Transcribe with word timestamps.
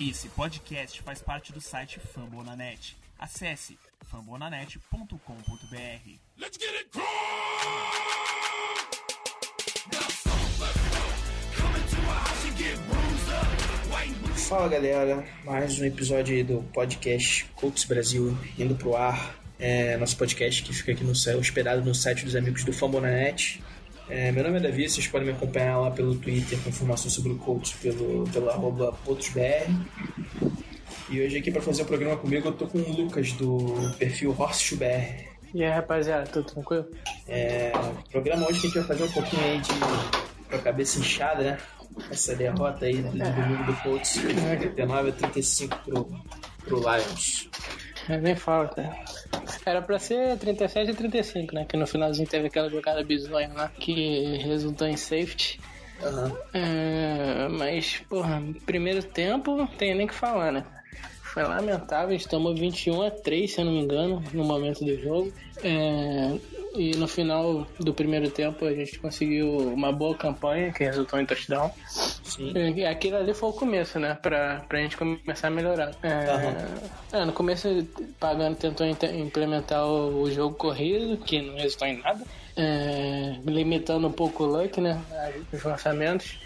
Esse 0.00 0.28
podcast 0.28 1.02
faz 1.02 1.20
parte 1.20 1.52
do 1.52 1.60
site 1.60 1.98
Fambonanet. 1.98 2.96
Acesse 3.18 3.76
fambonanet.com.br. 4.04 5.18
Let's 6.36 6.56
get 6.56 6.72
it 6.72 6.88
Fala 14.48 14.68
galera, 14.68 15.26
mais 15.44 15.80
um 15.80 15.84
episódio 15.84 16.36
aí 16.36 16.44
do 16.44 16.62
podcast 16.72 17.46
Colts 17.56 17.82
Brasil 17.82 18.38
indo 18.56 18.76
pro 18.76 18.94
ar. 18.94 19.36
É 19.58 19.96
nosso 19.96 20.16
podcast 20.16 20.62
que 20.62 20.72
fica 20.72 20.92
aqui 20.92 21.02
no 21.02 21.10
hospedado 21.10 21.84
no 21.84 21.92
site 21.92 22.24
dos 22.24 22.36
amigos 22.36 22.62
do 22.62 22.72
Fambonanet. 22.72 23.60
É, 24.10 24.32
meu 24.32 24.42
nome 24.42 24.56
é 24.56 24.60
Davi, 24.60 24.88
vocês 24.88 25.06
podem 25.06 25.26
me 25.28 25.34
acompanhar 25.34 25.78
lá 25.78 25.90
pelo 25.90 26.14
Twitter 26.14 26.58
com 26.62 26.70
informações 26.70 27.12
sobre 27.12 27.32
o 27.32 27.36
Colts 27.36 27.72
pelo, 27.74 28.24
pelo 28.30 28.48
arroba 28.48 28.92
PotosBR. 29.04 29.68
E 31.10 31.20
hoje 31.20 31.36
aqui 31.36 31.50
para 31.50 31.60
fazer 31.60 31.82
o 31.82 31.84
programa 31.84 32.16
comigo 32.16 32.48
eu 32.48 32.52
tô 32.52 32.66
com 32.66 32.78
o 32.78 32.92
Lucas 32.92 33.32
do 33.32 33.74
perfil 33.98 34.34
HorseBR. 34.38 35.28
E 35.52 35.62
aí 35.62 35.70
rapaziada, 35.70 36.26
tudo 36.26 36.50
tranquilo? 36.50 36.86
É, 37.26 37.72
o 37.74 38.10
programa 38.10 38.48
hoje 38.48 38.60
que 38.60 38.66
a 38.66 38.70
gente 38.70 38.78
vai 38.78 38.88
fazer 38.88 39.04
um 39.04 39.12
pouquinho 39.12 39.42
aí 39.44 39.60
de 39.60 39.68
com 40.48 40.56
a 40.56 40.58
cabeça 40.58 40.98
inchada, 40.98 41.42
né? 41.42 41.58
Essa 42.10 42.34
derrota 42.34 42.86
aí 42.86 42.96
do 43.02 43.10
domingo 43.10 43.64
do 43.64 43.74
Colts, 43.82 44.12
39 44.12 45.10
a 45.10 45.12
35 45.12 45.78
pro, 45.84 46.08
pro 46.64 46.78
Lions. 46.78 47.48
Eu 48.08 48.20
nem 48.20 48.34
falo, 48.34 48.68
cara. 48.68 48.96
Era 49.66 49.82
pra 49.82 49.98
ser 49.98 50.38
37 50.38 50.90
e 50.90 50.94
35, 50.94 51.54
né? 51.54 51.64
Que 51.64 51.76
no 51.76 51.86
finalzinho 51.86 52.28
teve 52.28 52.46
aquela 52.46 52.70
jogada 52.70 53.04
bizonha 53.04 53.50
lá 53.54 53.68
que 53.68 54.38
resultou 54.38 54.86
em 54.86 54.96
safety. 54.96 55.60
Uhum. 56.02 56.36
É, 56.54 57.48
mas, 57.48 57.98
porra, 58.08 58.42
primeiro 58.64 59.02
tempo 59.02 59.56
não 59.56 59.66
tem 59.66 59.94
nem 59.94 60.06
o 60.06 60.08
que 60.08 60.14
falar, 60.14 60.52
né? 60.52 60.64
Foi 61.32 61.42
lamentável, 61.42 62.08
a 62.08 62.12
gente 62.12 62.28
tomou 62.28 62.54
21 62.54 63.02
a 63.02 63.10
3, 63.10 63.52
se 63.52 63.60
eu 63.60 63.64
não 63.64 63.72
me 63.72 63.80
engano, 63.80 64.22
no 64.32 64.44
momento 64.44 64.84
do 64.84 64.96
jogo. 65.00 65.32
É, 65.62 66.36
e 66.74 66.96
no 66.96 67.08
final 67.08 67.66
do 67.80 67.92
primeiro 67.92 68.30
tempo 68.30 68.64
a 68.64 68.72
gente 68.72 68.98
conseguiu 68.98 69.58
uma 69.72 69.90
boa 69.92 70.14
campanha 70.14 70.72
que 70.72 70.84
resultou 70.84 71.20
em 71.20 71.26
touchdown. 71.26 71.70
Sim. 71.88 72.52
E 72.76 72.84
aquilo 72.84 73.16
ali 73.16 73.34
foi 73.34 73.48
o 73.48 73.52
começo, 73.52 73.98
né? 73.98 74.16
Pra, 74.20 74.62
pra 74.68 74.78
gente 74.80 74.96
começar 74.96 75.48
a 75.48 75.50
melhorar. 75.50 75.90
É, 76.02 76.18
Uhum. 76.28 77.20
é, 77.20 77.24
no 77.24 77.32
começo, 77.32 77.68
Pagano 78.20 78.54
tentou 78.56 78.86
implementar 78.86 79.86
o, 79.86 80.22
o 80.22 80.30
jogo 80.30 80.54
corrido, 80.56 81.16
que 81.18 81.42
não 81.42 81.56
resultou 81.56 81.88
em 81.88 81.98
nada. 81.98 82.22
É, 82.56 83.36
limitando 83.44 84.08
um 84.08 84.12
pouco 84.12 84.44
o 84.44 84.46
luck, 84.46 84.80
né? 84.80 85.00
Os 85.52 85.62
lançamentos. 85.62 86.38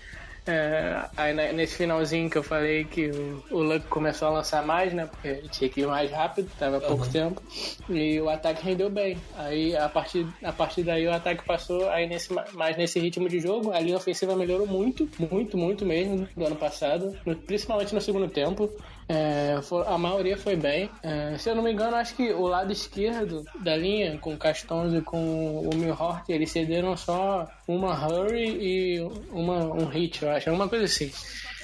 É, 0.44 1.04
aí 1.16 1.32
nesse 1.52 1.76
finalzinho 1.76 2.28
que 2.28 2.36
eu 2.36 2.42
falei 2.42 2.84
que 2.84 3.10
o, 3.10 3.44
o 3.52 3.62
Luck 3.62 3.86
começou 3.86 4.26
a 4.26 4.30
lançar 4.32 4.66
mais, 4.66 4.92
né? 4.92 5.06
Porque 5.06 5.34
tinha 5.52 5.70
que 5.70 5.82
ir 5.82 5.86
mais 5.86 6.10
rápido, 6.10 6.50
tava 6.58 6.80
pouco 6.80 7.08
tempo. 7.08 7.40
E 7.88 8.20
o 8.20 8.28
ataque 8.28 8.64
rendeu 8.64 8.90
bem. 8.90 9.16
Aí 9.36 9.76
a 9.76 9.88
partir, 9.88 10.26
a 10.42 10.52
partir 10.52 10.82
daí 10.82 11.06
o 11.06 11.12
ataque 11.12 11.44
passou 11.46 11.88
aí 11.90 12.08
nesse, 12.08 12.32
mais 12.54 12.76
nesse 12.76 12.98
ritmo 12.98 13.28
de 13.28 13.38
jogo. 13.38 13.70
A 13.70 13.78
linha 13.78 13.96
ofensiva 13.96 14.34
melhorou 14.34 14.66
muito, 14.66 15.08
muito, 15.30 15.56
muito 15.56 15.86
mesmo 15.86 16.26
do 16.36 16.44
ano 16.44 16.56
passado, 16.56 17.16
no- 17.24 17.36
principalmente 17.36 17.94
no 17.94 18.00
segundo 18.00 18.26
tempo. 18.28 18.68
É, 19.08 19.58
for- 19.62 19.86
a 19.86 19.98
maioria 19.98 20.36
foi 20.36 20.56
bem. 20.56 20.88
É, 21.02 21.36
se 21.38 21.48
eu 21.50 21.54
não 21.54 21.62
me 21.62 21.72
engano, 21.72 21.96
acho 21.96 22.14
que 22.14 22.32
o 22.32 22.46
lado 22.46 22.72
esquerdo 22.72 23.44
da 23.60 23.76
linha, 23.76 24.16
com 24.18 24.32
o 24.34 24.38
Castons 24.38 24.94
e 24.94 25.00
com 25.00 25.60
o 25.68 25.74
Milhort, 25.74 26.24
eles 26.28 26.50
cederam 26.50 26.96
só 26.96 27.46
uma 27.66 27.92
hurry 27.94 28.56
e 28.60 29.00
uma, 29.30 29.64
um 29.64 29.86
hit, 29.86 30.22
eu 30.22 30.30
acho, 30.30 30.48
alguma 30.48 30.68
coisa 30.68 30.84
assim. 30.84 31.10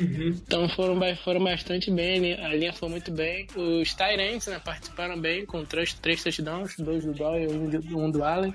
Então 0.01 0.69
foram, 0.69 0.99
foram 1.17 1.43
bastante 1.43 1.91
bem, 1.91 2.35
a 2.35 2.49
linha- 2.49 2.73
foi 2.73 2.89
muito 2.89 3.11
bem. 3.11 3.47
Os 3.57 3.95
Tyrants 3.95 4.47
né, 4.47 4.61
participaram 4.65 5.19
bem, 5.21 5.45
com 5.45 5.65
três, 5.65 5.93
três 5.95 6.23
touchdowns, 6.23 6.77
dois 6.79 7.05
do 7.05 7.13
Doyle 7.13 7.53
e 7.53 7.95
um, 7.95 8.05
um 8.07 8.11
do 8.11 8.23
Allen. 8.25 8.55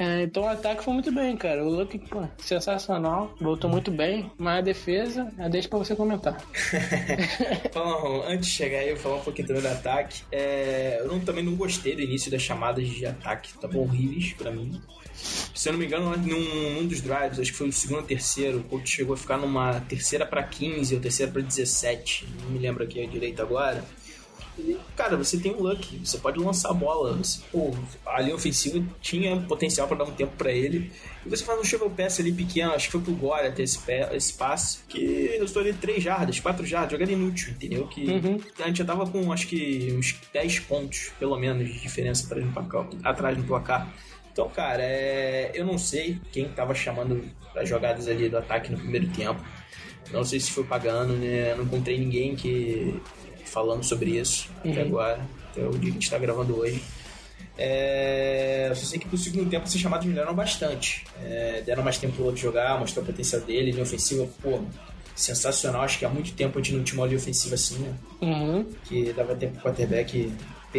É, 0.00 0.22
então 0.22 0.44
o 0.44 0.48
ataque 0.48 0.84
foi 0.84 0.94
muito 0.94 1.10
bem, 1.12 1.36
cara. 1.36 1.64
O 1.64 1.68
Luck, 1.68 1.98
pô, 1.98 2.22
sensacional, 2.38 3.34
voltou 3.40 3.68
muito 3.68 3.90
bem. 3.90 4.30
Mas 4.38 4.58
a 4.58 4.60
defesa, 4.60 5.32
eu 5.38 5.50
deixo 5.50 5.68
pra 5.68 5.78
você 5.78 5.96
comentar. 5.96 6.36
Bom, 7.74 8.22
antes 8.26 8.46
de 8.48 8.52
chegar 8.54 8.78
aí, 8.78 8.88
eu 8.90 8.94
vou 8.94 9.02
falar 9.02 9.16
um 9.16 9.24
pouquinho 9.24 9.48
também 9.48 9.62
do 9.62 9.68
ataque. 9.68 10.22
É, 10.30 10.98
eu 11.00 11.08
não- 11.08 11.20
também 11.20 11.42
não 11.44 11.56
gostei 11.56 11.94
do 11.96 12.02
início 12.02 12.30
das 12.30 12.42
chamadas 12.42 12.86
de 12.88 13.04
ataque, 13.06 13.48
estavam 13.48 13.82
horríveis 13.82 14.32
pra 14.34 14.50
mim. 14.50 14.80
Se 15.54 15.68
eu 15.68 15.72
não 15.72 15.80
me 15.80 15.86
engano, 15.86 16.16
num, 16.16 16.74
num 16.74 16.86
dos 16.86 17.00
drives, 17.00 17.38
acho 17.40 17.50
que 17.50 17.58
foi 17.58 17.68
o 17.68 17.72
segundo 17.72 17.98
ou 17.98 18.04
terceiro, 18.04 18.58
o 18.58 18.62
Colts 18.64 18.90
chegou 18.90 19.14
a 19.14 19.16
ficar 19.16 19.36
numa 19.36 19.80
terceira 19.80 20.24
pra 20.24 20.42
15 20.42 20.94
ou 20.94 21.00
terceira 21.00 21.32
pra 21.32 21.42
17, 21.42 22.26
não 22.42 22.50
me 22.50 22.58
lembro 22.58 22.84
aqui 22.84 23.04
direito 23.06 23.42
agora. 23.42 23.84
E, 24.58 24.76
cara, 24.96 25.16
você 25.16 25.38
tem 25.38 25.52
um 25.54 25.60
luck, 25.60 26.00
você 26.04 26.18
pode 26.18 26.38
lançar 26.40 26.70
a 26.70 26.74
bola. 26.74 27.16
Você, 27.16 27.40
pô, 27.52 27.72
a 28.04 28.20
linha 28.20 28.34
ofensiva 28.34 28.84
tinha 29.00 29.36
potencial 29.42 29.86
pra 29.86 29.96
dar 29.96 30.04
um 30.04 30.10
tempo 30.10 30.32
pra 30.36 30.50
ele. 30.50 30.90
E 31.24 31.28
você 31.28 31.44
faz 31.44 31.60
um 31.60 31.64
shovel 31.64 31.88
pass 31.90 32.18
ali 32.18 32.32
pequeno, 32.32 32.72
acho 32.72 32.86
que 32.86 32.92
foi 32.92 33.00
pro 33.00 33.12
Gore 33.14 33.46
até 33.46 33.62
esse, 33.62 33.78
pé- 33.78 34.10
esse 34.16 34.32
passe, 34.34 34.78
que 34.88 34.98
eu 35.38 35.44
estou 35.44 35.62
ali 35.62 35.72
3 35.72 36.02
jardas, 36.02 36.40
4 36.40 36.66
jardas, 36.66 36.90
jogada 36.90 37.12
inútil, 37.12 37.50
entendeu? 37.52 37.86
Que 37.86 38.04
a 38.60 38.66
gente 38.66 38.78
já 38.78 38.84
tava 38.84 39.06
com 39.08 39.32
acho 39.32 39.46
que 39.46 39.94
uns 39.96 40.16
10 40.32 40.58
pontos, 40.60 41.10
pelo 41.20 41.38
menos, 41.38 41.64
de 41.64 41.78
diferença 41.80 42.26
placar, 42.52 42.88
atrás 43.04 43.38
no 43.38 43.44
placar. 43.44 43.94
Então, 44.38 44.48
cara, 44.50 44.84
é, 44.84 45.50
eu 45.52 45.66
não 45.66 45.76
sei 45.76 46.20
quem 46.30 46.48
tava 46.48 46.72
chamando 46.72 47.24
as 47.56 47.68
jogadas 47.68 48.06
ali 48.06 48.28
do 48.28 48.38
ataque 48.38 48.70
no 48.70 48.78
primeiro 48.78 49.08
tempo. 49.08 49.42
Não 50.12 50.22
sei 50.22 50.38
se 50.38 50.52
foi 50.52 50.62
pagando, 50.62 51.14
né? 51.14 51.56
Não 51.56 51.64
encontrei 51.64 51.98
ninguém 51.98 52.36
que 52.36 53.02
falando 53.46 53.82
sobre 53.82 54.10
isso 54.16 54.48
até 54.60 54.82
agora, 54.82 55.20
até 55.50 55.66
o 55.66 55.72
dia 55.72 55.80
que 55.80 55.88
a 55.88 55.92
gente 55.94 56.08
tá 56.08 56.18
gravando 56.18 56.56
hoje. 56.56 56.80
É, 57.58 58.68
eu 58.70 58.76
só 58.76 58.86
sei 58.86 59.00
que 59.00 59.08
pro 59.08 59.18
segundo 59.18 59.50
tempo 59.50 59.66
esses 59.66 59.80
chamados 59.80 60.06
melhoraram 60.06 60.36
bastante. 60.36 61.04
É, 61.20 61.60
deram 61.66 61.82
mais 61.82 61.98
tempo 61.98 62.14
pro 62.14 62.26
outro 62.26 62.40
jogar, 62.40 62.78
mostrou 62.78 63.02
o 63.02 63.06
potencial 63.08 63.42
dele, 63.42 63.72
linha 63.72 63.82
ofensiva, 63.82 64.24
pô, 64.40 64.60
sensacional. 65.16 65.82
Acho 65.82 65.98
que 65.98 66.04
há 66.04 66.08
muito 66.08 66.32
tempo 66.34 66.60
a 66.60 66.62
gente 66.62 66.76
não 66.76 66.84
tinha 66.84 67.00
uma 67.00 67.08
linha 67.08 67.18
ofensiva 67.18 67.56
assim, 67.56 67.78
né? 67.80 67.92
Uhum. 68.22 68.66
que 68.84 69.12
dava 69.12 69.34
tempo 69.34 69.54
pro 69.54 69.62
quarterback 69.64 70.32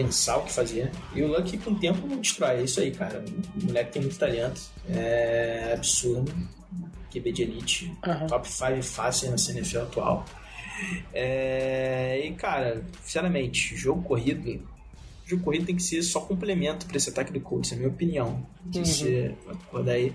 pensar 0.04 0.38
o 0.38 0.46
que 0.46 0.54
fazer. 0.54 0.92
E 1.14 1.22
o 1.22 1.28
Luck 1.28 1.58
com 1.58 1.72
o 1.72 1.80
tempo 1.80 2.08
não 2.08 2.18
destrói. 2.18 2.62
É 2.62 2.64
isso 2.64 2.80
aí, 2.80 2.92
cara. 2.92 3.24
O 3.62 3.66
moleque 3.66 3.92
tem 3.92 4.02
muito 4.02 4.18
talento. 4.18 4.62
É 4.90 5.74
absurdo. 5.74 6.32
QB 7.12 7.32
de 7.32 7.42
elite. 7.44 7.94
Aham. 8.06 8.28
Top 8.28 8.48
5 8.48 8.84
fácil 8.84 9.32
na 9.32 9.38
CNFL 9.38 9.80
atual. 9.80 10.26
É, 11.14 12.22
e, 12.24 12.32
cara, 12.34 12.84
sinceramente, 13.04 13.76
jogo 13.76 14.02
corrido. 14.04 14.62
Jogo 15.26 15.44
corrido 15.44 15.66
tem 15.66 15.76
que 15.76 15.84
ser 15.84 16.02
só 16.02 16.22
complemento 16.22 16.86
pra 16.86 16.98
esse 16.98 17.10
ataque 17.10 17.34
do 17.34 17.42
Colts, 17.42 17.72
é 17.72 17.76
a 17.76 17.78
minha 17.78 17.90
opinião. 17.90 18.46
De 18.66 18.88
ser, 18.88 19.36
daí. 19.84 20.14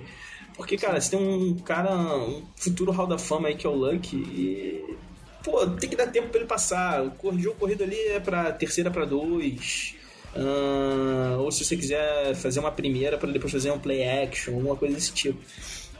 Porque, 0.56 0.76
cara, 0.76 1.00
você 1.00 1.16
tem 1.16 1.20
um 1.20 1.56
cara, 1.56 1.94
um 2.16 2.42
futuro 2.56 2.92
Hall 2.92 3.06
da 3.06 3.18
Fama 3.18 3.48
aí 3.48 3.56
que 3.56 3.66
é 3.66 3.70
o 3.70 3.74
Luck 3.74 4.16
e. 4.16 4.96
Pô, 5.44 5.66
tem 5.66 5.90
que 5.90 5.96
dar 5.96 6.06
tempo 6.06 6.28
pra 6.28 6.38
ele 6.40 6.48
passar. 6.48 7.02
O 7.04 7.10
cor- 7.12 7.38
jogo 7.38 7.56
corrido 7.58 7.84
ali 7.84 7.98
é 8.08 8.18
pra 8.18 8.50
terceira 8.52 8.90
pra 8.90 9.04
dois. 9.04 9.94
Ah, 10.34 11.36
ou 11.38 11.50
se 11.52 11.64
você 11.64 11.76
quiser 11.76 12.34
fazer 12.34 12.60
uma 12.60 12.72
primeira 12.72 13.16
pra 13.18 13.30
depois 13.30 13.52
fazer 13.52 13.70
um 13.70 13.78
play 13.78 14.02
action, 14.08 14.54
alguma 14.54 14.74
coisa 14.76 14.94
desse 14.94 15.12
tipo. 15.12 15.38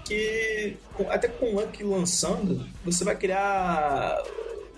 Que 0.04 0.76
até 1.08 1.28
com 1.28 1.46
o 1.54 1.60
Luck 1.60 1.82
lançando, 1.82 2.66
você 2.84 3.04
vai 3.04 3.16
criar 3.16 4.22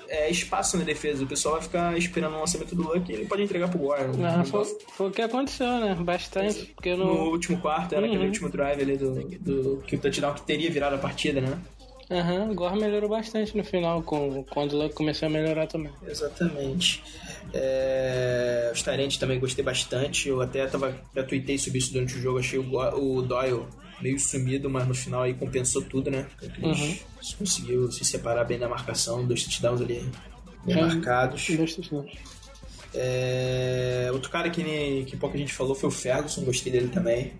é, 0.08 0.30
espaço 0.30 0.76
na 0.76 0.84
defesa. 0.84 1.24
O 1.24 1.26
pessoal 1.26 1.54
vai 1.54 1.62
ficar 1.64 1.98
esperando 1.98 2.36
o 2.36 2.40
lançamento 2.40 2.74
do 2.76 2.82
Luck 2.82 3.10
e 3.10 3.14
ele 3.14 3.26
pode 3.26 3.42
entregar 3.42 3.68
pro 3.68 3.78
Gore. 3.78 4.02
Ah, 4.24 4.44
foi, 4.44 4.64
foi 4.96 5.08
o 5.08 5.10
que 5.10 5.22
aconteceu, 5.22 5.66
né? 5.80 5.96
Bastante. 5.98 6.66
Porque 6.76 6.94
no 6.94 7.04
no. 7.06 7.30
último 7.30 7.58
quarto, 7.60 7.94
era 7.94 8.04
aquele 8.06 8.20
Uhum. 8.20 8.26
último 8.26 8.48
drive 8.50 8.80
ali 8.82 8.96
do, 8.96 9.14
do 9.40 9.82
que 9.86 9.96
o 9.96 9.98
touchdown 9.98 10.34
que 10.34 10.42
teria 10.42 10.70
virado 10.70 10.94
a 10.94 10.98
partida, 10.98 11.40
né? 11.40 11.58
Aham, 12.10 12.50
o 12.50 12.54
Gore 12.54 12.78
melhorou 12.78 13.10
bastante 13.10 13.56
no 13.56 13.64
final, 13.64 14.00
com, 14.02 14.44
quando 14.44 14.74
o 14.74 14.78
Luck 14.78 14.94
começou 14.94 15.26
a 15.26 15.30
melhorar 15.30 15.66
também. 15.66 15.90
Exatamente. 16.06 17.02
É, 17.52 18.70
os 18.72 18.82
Tyrants 18.82 19.16
também 19.16 19.40
gostei 19.40 19.64
bastante. 19.64 20.28
Eu 20.28 20.40
até 20.40 20.64
tava, 20.66 20.96
já 21.14 21.24
tuitei 21.24 21.58
sobre 21.58 21.78
isso 21.78 21.92
durante 21.92 22.14
o 22.16 22.20
jogo. 22.20 22.38
Achei 22.38 22.58
o, 22.58 22.64
o 22.64 23.22
Doyle 23.22 23.64
meio 24.00 24.20
sumido, 24.20 24.70
mas 24.70 24.86
no 24.86 24.94
final 24.94 25.22
aí 25.22 25.34
compensou 25.34 25.82
tudo, 25.82 26.10
né? 26.10 26.26
Eles 26.62 27.34
conseguiu 27.36 27.90
se 27.90 28.04
separar 28.04 28.44
bem 28.44 28.58
da 28.58 28.68
marcação, 28.68 29.26
dois 29.26 29.42
touchdowns 29.42 29.80
ali 29.80 30.08
bem 30.64 30.76
É. 30.76 30.80
marcados. 30.80 31.46
Dois 31.56 31.74
touchdowns. 31.74 32.12
É, 32.94 34.08
outro 34.12 34.30
cara 34.30 34.48
que, 34.48 35.04
que 35.06 35.16
pouca 35.16 35.36
gente 35.36 35.52
falou 35.52 35.74
foi 35.74 35.88
o 35.88 35.92
Ferguson, 35.92 36.44
gostei 36.44 36.72
dele 36.72 36.88
também. 36.88 37.32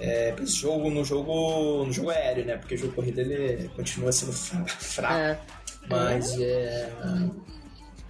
É, 0.00 0.34
jogo, 0.44 0.90
no 0.90 1.04
jogo, 1.04 1.84
no 1.84 1.92
jogo 1.92 2.10
aéreo, 2.10 2.44
né? 2.44 2.56
Porque 2.56 2.74
o 2.74 2.78
jogo 2.78 2.92
corrido 2.92 3.20
ele 3.20 3.68
continua 3.76 4.12
sendo 4.12 4.32
fra- 4.32 4.64
fraco. 4.78 5.14
É. 5.14 5.38
Mas 5.88 6.38
é. 6.40 6.90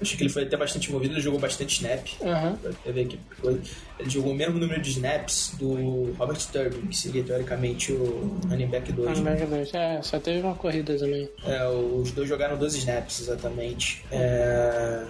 Acho 0.00 0.17
que 0.17 0.23
ele 0.23 0.31
foi 0.31 0.44
até 0.44 0.56
bastante 0.56 0.88
envolvido, 0.88 1.14
ele 1.14 1.20
jogou 1.20 1.40
bastante 1.40 1.75
snap. 1.75 2.05
Que 2.05 3.19
coisa. 3.40 3.61
Ele 3.99 4.08
jogou 4.11 4.31
o 4.31 4.35
mesmo 4.35 4.56
número 4.56 4.81
de 4.81 4.90
snaps 4.90 5.55
do 5.58 6.12
Robert 6.12 6.38
Turbin, 6.52 6.87
que 6.87 6.96
seria 6.96 7.25
teoricamente 7.25 7.90
o 7.93 8.38
running 8.49 8.69
back 8.69 8.93
2. 8.93 9.08
né? 9.08 9.14
Running 9.14 9.25
back 9.25 9.46
dois. 9.50 9.75
É, 9.75 10.00
só 10.02 10.20
teve 10.20 10.40
uma 10.40 10.55
corrida 10.55 10.96
também. 10.96 11.29
É, 11.44 11.67
os 11.67 12.12
dois 12.12 12.29
jogaram 12.29 12.56
12 12.56 12.79
snaps, 12.79 13.20
exatamente. 13.23 14.05
É, 14.12 15.05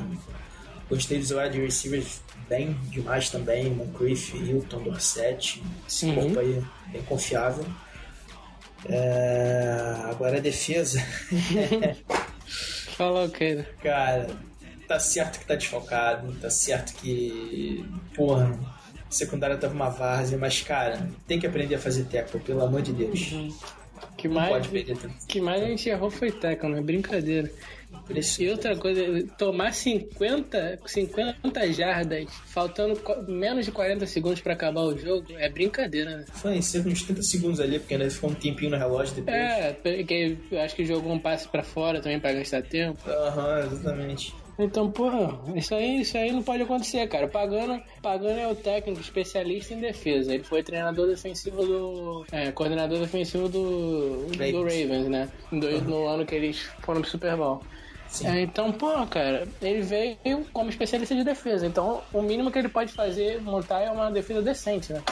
Gostei 0.89 1.19
dos 1.19 1.33
wide 1.33 1.61
receivers 1.61 2.23
bem 2.49 2.73
demais 2.85 3.31
também. 3.31 3.71
Moncrief, 3.71 4.37
Hilton, 4.37 4.83
Dorset. 4.83 5.63
Esse 5.87 6.07
uhum. 6.07 6.15
corpo 6.15 6.41
aí 6.41 6.63
bem 6.89 7.03
confiável. 7.03 7.65
É... 8.89 9.95
Agora 10.11 10.39
a 10.39 10.41
defesa. 10.41 11.05
Fala 12.97 13.25
o 13.25 13.31
que? 13.31 13.65
Cara, 13.83 14.27
tá 14.89 14.99
certo 14.99 15.39
que 15.39 15.47
tá 15.47 15.55
desfalcado, 15.55 16.33
tá 16.41 16.51
certo 16.51 16.95
que. 16.95 17.85
Porra, 18.15 18.59
secundária 19.11 19.57
tava 19.57 19.75
uma 19.75 19.89
várzea, 19.89 20.39
mas 20.39 20.63
cara, 20.63 21.09
tem 21.27 21.39
que 21.39 21.47
aprender 21.47 21.77
a 21.77 21.79
fazer 21.79 22.05
teco, 22.05 22.41
pelo 22.41 22.65
amor 22.65 22.83
de 22.83 22.93
Deus. 22.93 23.33
Uhum. 23.33 23.55
Que 24.17 24.29
mais, 24.29 24.67
que 25.29 25.41
mais 25.41 25.63
a 25.63 25.67
gente 25.67 25.89
errou 25.89 26.11
foi 26.11 26.33
teco, 26.33 26.69
não 26.69 26.79
é 26.79 26.81
brincadeira. 26.81 27.51
E 28.39 28.49
outra 28.49 28.77
coisa, 28.77 29.03
tomar 29.37 29.73
50, 29.73 30.79
50 30.85 31.73
jardas, 31.73 32.27
faltando 32.47 32.99
menos 33.27 33.67
de 33.67 33.73
40 33.73 34.07
segundos 34.07 34.41
para 34.41 34.55
acabar 34.55 34.83
o 34.83 34.97
jogo, 34.97 35.27
é 35.37 35.49
brincadeira, 35.49 36.19
né? 36.19 36.25
Foi 36.33 36.57
em 36.57 36.63
cerca 36.63 36.89
de 36.89 36.95
uns 36.95 37.03
30 37.03 37.23
segundos 37.23 37.61
ali, 37.61 37.79
porque 37.79 37.95
ainda 37.95 38.11
ficou 38.11 38.31
um 38.31 38.35
tempinho 38.35 38.71
no 38.71 38.77
relógio 38.77 39.15
depois. 39.15 39.37
É, 39.37 39.73
porque 39.73 40.37
eu 40.51 40.61
acho 40.61 40.75
que 40.75 40.85
jogou 40.85 41.13
um 41.13 41.19
passe 41.19 41.49
para 41.49 41.63
fora 41.63 42.01
também 42.01 42.19
para 42.19 42.33
gastar 42.33 42.63
tempo. 42.63 42.99
Aham, 43.09 43.61
uhum, 43.61 43.73
exatamente. 43.73 44.35
Então, 44.59 44.91
porra, 44.91 45.39
isso 45.55 45.73
aí, 45.73 46.01
isso 46.01 46.19
aí 46.19 46.33
não 46.33 46.43
pode 46.43 46.65
acontecer, 46.65 47.07
cara. 47.07 47.29
Pagano, 47.29 47.81
Pagano 48.03 48.41
é 48.41 48.49
o 48.49 48.57
técnico 48.57 49.01
especialista 49.01 49.73
em 49.73 49.79
defesa. 49.79 50.35
Ele 50.35 50.43
foi 50.43 50.65
treinador 50.65 51.07
defensivo 51.07 51.65
do. 51.65 52.27
É, 52.33 52.51
coordenador 52.51 52.99
defensivo 52.99 53.49
do, 53.49 54.27
do 54.27 54.63
Ravens, 54.63 55.09
né? 55.09 55.29
Do. 55.53 55.83
No 55.83 56.09
ano 56.09 56.27
que 56.27 56.35
eles 56.35 56.69
foram 56.81 57.01
pro 57.01 57.09
Super 57.09 57.37
Bowl. 57.37 57.63
É, 58.25 58.41
então, 58.41 58.73
pô, 58.73 59.07
cara, 59.07 59.47
ele 59.61 59.83
veio 59.83 60.17
como 60.53 60.71
especialista 60.71 61.15
de 61.15 61.23
defesa. 61.23 61.67
Então, 61.67 62.03
o 62.13 62.23
mínimo 62.23 62.51
que 62.51 62.59
ele 62.59 62.69
pode 62.69 62.93
fazer, 62.93 63.41
montar, 63.41 63.81
é 63.81 63.91
uma 63.91 64.11
defesa 64.11 64.41
decente, 64.41 64.93
né? 64.93 65.03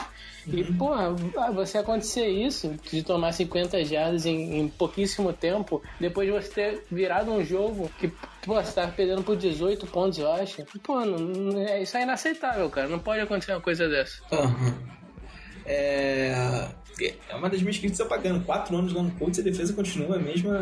E, 0.47 0.61
uhum. 0.61 0.77
pô, 0.77 1.51
você 1.53 1.77
acontecer 1.77 2.27
isso, 2.27 2.73
de 2.89 3.03
tomar 3.03 3.33
50 3.33 3.83
jardas 3.83 4.25
em, 4.25 4.59
em, 4.59 4.67
pouquíssimo 4.67 5.33
tempo, 5.33 5.81
depois 5.99 6.27
de 6.27 6.33
você 6.33 6.49
ter 6.49 6.85
virado 6.89 7.31
um 7.31 7.43
jogo 7.43 7.91
que, 7.99 8.07
pô, 8.07 8.55
você 8.55 8.71
tava 8.71 8.91
perdendo 8.91 9.23
por 9.23 9.35
18 9.35 9.85
pontos, 9.87 10.17
eu 10.17 10.31
acho. 10.31 10.63
Pô, 10.81 11.03
não, 11.05 11.61
é, 11.61 11.81
isso 11.81 11.97
é 11.97 12.03
inaceitável, 12.03 12.69
cara. 12.69 12.87
Não 12.87 12.99
pode 12.99 13.21
acontecer 13.21 13.51
uma 13.51 13.61
coisa 13.61 13.87
dessa. 13.87 14.21
Uhum. 14.31 14.73
É... 15.65 16.69
é 17.29 17.35
uma 17.35 17.49
das 17.49 17.61
minhas 17.61 17.77
críticas 17.77 17.99
apagando. 17.99 18.43
Quatro 18.45 18.75
anos 18.75 18.93
lá 18.93 19.03
no 19.03 19.11
Colts 19.11 19.37
e 19.37 19.41
a 19.41 19.43
defesa 19.43 19.73
continua 19.73 20.15
a 20.15 20.19
mesma 20.19 20.57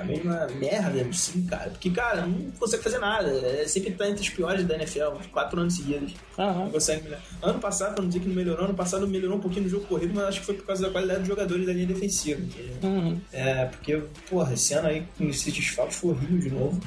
a 0.00 0.04
mesma 0.04 0.46
merda, 0.58 1.12
sim, 1.12 1.44
cara. 1.46 1.70
Porque, 1.70 1.90
cara, 1.90 2.26
não 2.26 2.50
consegue 2.52 2.82
fazer 2.82 2.98
nada. 2.98 3.30
É 3.30 3.66
sempre 3.66 3.92
tá 3.92 4.08
entre 4.08 4.22
os 4.22 4.28
piores 4.28 4.64
da 4.64 4.74
NFL, 4.74 5.16
quatro 5.32 5.60
anos 5.60 5.76
seguidos. 5.76 6.14
Uhum. 6.36 6.64
Não 6.64 6.70
consegue 6.70 7.02
melhorar. 7.02 7.22
Ano 7.42 7.58
passado, 7.58 7.94
pra 7.94 8.02
não 8.02 8.08
dizer 8.08 8.20
que 8.20 8.28
não 8.28 8.34
melhorou, 8.34 8.64
ano 8.64 8.74
passado 8.74 9.06
melhorou 9.06 9.38
um 9.38 9.40
pouquinho 9.40 9.64
no 9.64 9.68
jogo 9.68 9.86
corrido, 9.86 10.12
mas 10.14 10.24
acho 10.24 10.40
que 10.40 10.46
foi 10.46 10.54
por 10.54 10.66
causa 10.66 10.82
da 10.82 10.90
qualidade 10.90 11.20
dos 11.20 11.28
jogadores 11.28 11.66
da 11.66 11.72
linha 11.72 11.86
defensiva. 11.86 12.42
Uhum. 12.82 13.20
É, 13.32 13.64
porque, 13.66 14.02
porra, 14.28 14.54
esse 14.54 14.74
ano 14.74 14.88
aí 14.88 15.06
com 15.16 15.24
esses 15.24 15.52
desfalques 15.52 15.96
foi 15.96 16.10
horrível 16.10 16.38
de 16.38 16.50
novo. 16.50 16.80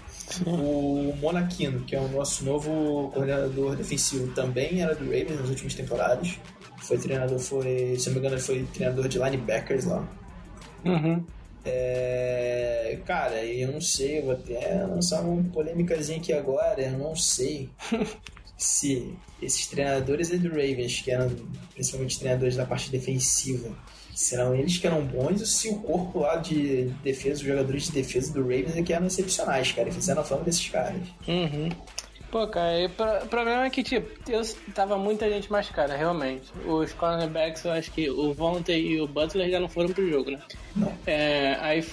O 0.46 1.14
Monaquino, 1.20 1.82
que 1.82 1.96
é 1.96 2.00
o 2.00 2.08
nosso 2.08 2.46
novo 2.46 3.12
coordenador 3.14 3.76
defensivo, 3.76 4.34
também 4.34 4.82
era 4.82 4.96
do 4.96 5.04
Ravens 5.06 5.40
nas 5.40 5.50
últimas 5.50 5.74
temporadas. 5.74 6.40
Foi 6.78 6.98
treinador, 6.98 7.40
foi, 7.40 7.96
se 7.98 8.08
não 8.08 8.14
me 8.14 8.20
engano, 8.20 8.36
ele 8.36 8.42
foi 8.42 8.64
treinador 8.74 9.08
de 9.08 9.20
linebackers 9.20 9.86
lá. 9.86 10.08
Uhum. 10.86 11.24
É, 11.64 12.98
cara, 13.06 13.44
eu 13.44 13.72
não 13.72 13.82
sei, 13.82 14.20
eu 14.20 14.24
vou 14.24 14.34
até 14.34 14.84
lançar 14.84 15.22
uma 15.22 15.44
polêmicazinha 15.52 16.18
aqui 16.18 16.34
agora, 16.34 16.82
eu 16.82 16.98
não 16.98 17.16
sei 17.16 17.70
se 18.58 19.14
esses 19.42 19.68
treinadores 19.68 20.30
do 20.30 20.50
Ravens, 20.50 21.02
que 21.02 21.12
eram 21.12 21.30
principalmente 21.74 22.20
treinadores 22.20 22.56
da 22.56 22.66
parte 22.66 22.90
defensiva, 22.92 23.76
serão 24.16 24.56
eles 24.56 24.78
que 24.78 24.86
eram 24.86 25.06
bons 25.06 25.40
ou 25.40 25.48
se 25.48 25.70
o 25.70 25.78
corpo 25.78 26.20
lá 26.20 26.36
de 26.36 26.86
defesa, 27.04 27.42
os 27.42 27.48
jogadores 27.48 27.86
de 27.86 27.92
defesa 27.92 28.34
do 28.34 28.42
Ravens 28.42 28.76
é 28.76 28.84
que 28.84 28.94
eram 28.94 29.08
excepcionais, 29.08 29.72
cara, 29.72 29.90
e 29.90 29.92
fizeram 29.92 30.22
a 30.22 30.26
fama 30.26 30.44
desses 30.44 30.68
caras. 30.68 31.02
Uhum. 31.28 31.70
Pô, 32.32 32.48
cara, 32.48 32.90
o 33.24 33.28
problema 33.28 33.66
é 33.66 33.70
que, 33.70 33.84
tipo, 33.84 34.10
eu 34.30 34.42
tava 34.74 34.98
muita 34.98 35.30
gente 35.30 35.52
machucada, 35.52 35.98
realmente. 35.98 36.50
Os 36.66 36.94
cornerbacks, 36.94 37.66
eu 37.66 37.74
acho 37.74 37.92
que 37.92 38.10
o 38.10 38.34
Vontae 38.34 38.80
e 38.80 39.02
o 39.02 39.08
Butler 39.08 39.50
já 39.50 39.60
não 39.60 39.68
foram 39.68 39.90
pro 39.90 40.10
jogo, 40.10 40.32
né? 40.32 40.40
Não. 40.74 40.94
É, 41.06 41.58
aí 41.60 41.84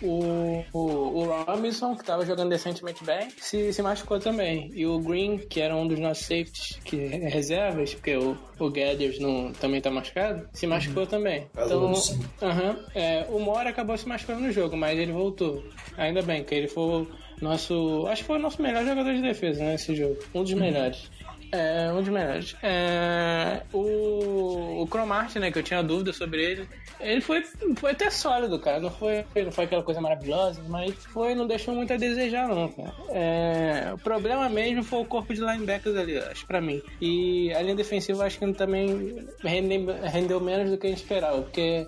o, 0.00 0.64
o, 0.72 0.78
o 0.78 1.42
Robinson, 1.42 1.96
que 1.96 2.04
tava 2.04 2.24
jogando 2.24 2.50
decentemente 2.50 3.02
bem, 3.04 3.28
se, 3.38 3.72
se 3.72 3.82
machucou 3.82 4.20
também. 4.20 4.70
E 4.72 4.86
o 4.86 5.00
Green, 5.00 5.38
que 5.38 5.60
era 5.60 5.74
um 5.74 5.88
dos 5.88 5.98
nossos 5.98 6.24
safeties, 6.24 6.78
que 6.84 6.96
é 6.96 7.28
reservas, 7.28 7.92
porque 7.94 8.16
o, 8.16 8.38
o 8.60 8.70
Gathers 8.70 9.18
não, 9.18 9.52
também 9.52 9.80
tá 9.80 9.90
machucado, 9.90 10.48
se 10.52 10.64
machucou 10.68 11.02
uhum. 11.02 11.08
também. 11.08 11.46
Então, 11.52 11.90
uh 11.90 11.92
-huh, 11.92 12.78
é, 12.94 13.26
o 13.30 13.40
Mora 13.40 13.70
acabou 13.70 13.98
se 13.98 14.06
machucando 14.06 14.42
no 14.42 14.52
jogo, 14.52 14.76
mas 14.76 14.96
ele 14.96 15.10
voltou. 15.10 15.64
Ainda 15.96 16.22
bem, 16.22 16.44
que 16.44 16.54
ele 16.54 16.68
foi 16.68 17.08
nosso. 17.40 18.06
Acho 18.08 18.22
que 18.22 18.26
foi 18.26 18.38
o 18.38 18.42
nosso 18.42 18.60
melhor 18.62 18.84
jogador 18.84 19.14
de 19.14 19.22
defesa 19.22 19.64
nesse 19.64 19.94
jogo. 19.94 20.18
Um 20.34 20.42
dos 20.42 20.54
melhores. 20.54 21.10
É, 21.50 21.90
um 21.92 22.00
dos 22.00 22.08
melhores. 22.08 22.56
É, 22.62 23.62
o, 23.72 24.82
o 24.82 24.86
Cromart, 24.86 25.34
né, 25.36 25.50
que 25.50 25.58
eu 25.58 25.62
tinha 25.62 25.82
dúvida 25.82 26.12
sobre 26.12 26.44
ele, 26.44 26.68
ele 27.00 27.20
foi, 27.20 27.42
foi 27.76 27.92
até 27.92 28.10
sólido, 28.10 28.58
cara. 28.58 28.80
Não 28.80 28.90
foi, 28.90 29.24
não 29.44 29.52
foi 29.52 29.64
aquela 29.64 29.82
coisa 29.82 30.00
maravilhosa, 30.00 30.62
mas 30.68 30.94
foi, 31.06 31.34
não 31.34 31.46
deixou 31.46 31.74
muito 31.74 31.92
a 31.92 31.96
desejar, 31.96 32.48
não, 32.48 32.68
cara. 32.68 32.92
É, 33.10 33.90
o 33.94 33.98
problema 33.98 34.48
mesmo 34.48 34.82
foi 34.82 35.00
o 35.00 35.04
corpo 35.04 35.32
de 35.32 35.40
linebackers 35.40 35.96
ali, 35.96 36.18
acho, 36.18 36.46
pra 36.46 36.60
mim. 36.60 36.82
E 37.00 37.52
a 37.54 37.62
linha 37.62 37.76
defensiva 37.76 38.26
acho 38.26 38.38
que 38.38 38.52
também 38.52 39.26
rendeu, 39.42 39.86
rendeu 40.02 40.40
menos 40.40 40.70
do 40.70 40.76
que 40.76 40.86
a 40.86 40.90
gente 40.90 41.02
esperava, 41.02 41.40
porque 41.40 41.86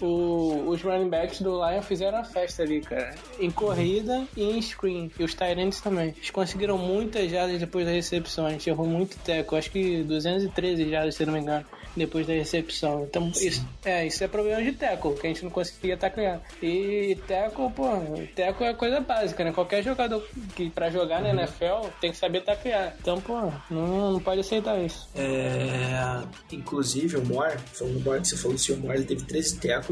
o, 0.00 0.64
os 0.68 0.82
running 0.82 1.08
backs 1.08 1.40
do 1.40 1.54
Lion 1.54 1.82
fizeram 1.82 2.18
a 2.18 2.24
festa 2.24 2.62
ali, 2.62 2.80
cara. 2.80 3.14
Em 3.38 3.50
corrida 3.50 4.26
e 4.36 4.42
em 4.42 4.60
screen. 4.60 5.10
E 5.18 5.24
os 5.24 5.34
Tyrants 5.34 5.80
também. 5.80 6.14
Eles 6.16 6.30
conseguiram 6.30 6.78
muitas 6.78 7.30
jardas 7.30 7.58
depois 7.58 7.86
da 7.86 7.92
recepção. 7.92 8.46
A 8.46 8.50
gente 8.50 8.68
errou 8.68 8.86
muito 8.86 9.18
teco. 9.18 9.56
Acho 9.56 9.70
que 9.70 10.02
213 10.02 10.90
jardas, 10.90 11.14
se 11.14 11.26
não 11.26 11.32
me 11.32 11.40
engano 11.40 11.64
depois 11.96 12.26
da 12.26 12.32
recepção. 12.32 13.04
Então, 13.04 13.30
isso 13.34 13.66
é, 13.84 14.06
isso 14.06 14.22
é 14.22 14.28
problema 14.28 14.62
de 14.62 14.72
teco, 14.72 15.14
que 15.14 15.26
a 15.26 15.30
gente 15.30 15.42
não 15.42 15.50
conseguia 15.50 15.96
taclear. 15.96 16.40
E 16.62 17.18
teco, 17.26 17.70
pô, 17.70 17.88
teco 18.34 18.64
é 18.64 18.74
coisa 18.74 19.00
básica, 19.00 19.44
né? 19.44 19.52
Qualquer 19.52 19.82
jogador 19.82 20.24
que 20.54 20.70
pra 20.70 20.90
jogar 20.90 21.20
na 21.20 21.30
NFL 21.30 21.88
tem 22.00 22.10
que 22.10 22.16
saber 22.16 22.42
taclear. 22.42 22.94
Então, 23.00 23.20
pô, 23.20 23.50
não, 23.70 24.12
não 24.12 24.20
pode 24.20 24.40
aceitar 24.40 24.78
isso. 24.80 25.08
É, 25.14 26.22
inclusive, 26.52 27.16
o 27.16 27.24
Moore, 27.24 27.58
falando 27.72 27.94
do 27.94 28.00
Moore, 28.00 28.20
que 28.20 28.28
você 28.28 28.36
falou 28.36 28.56
o 28.56 28.76
Moore 28.76 28.98
ele 28.98 29.06
teve 29.06 29.24
13 29.24 29.58
tecos 29.58 29.89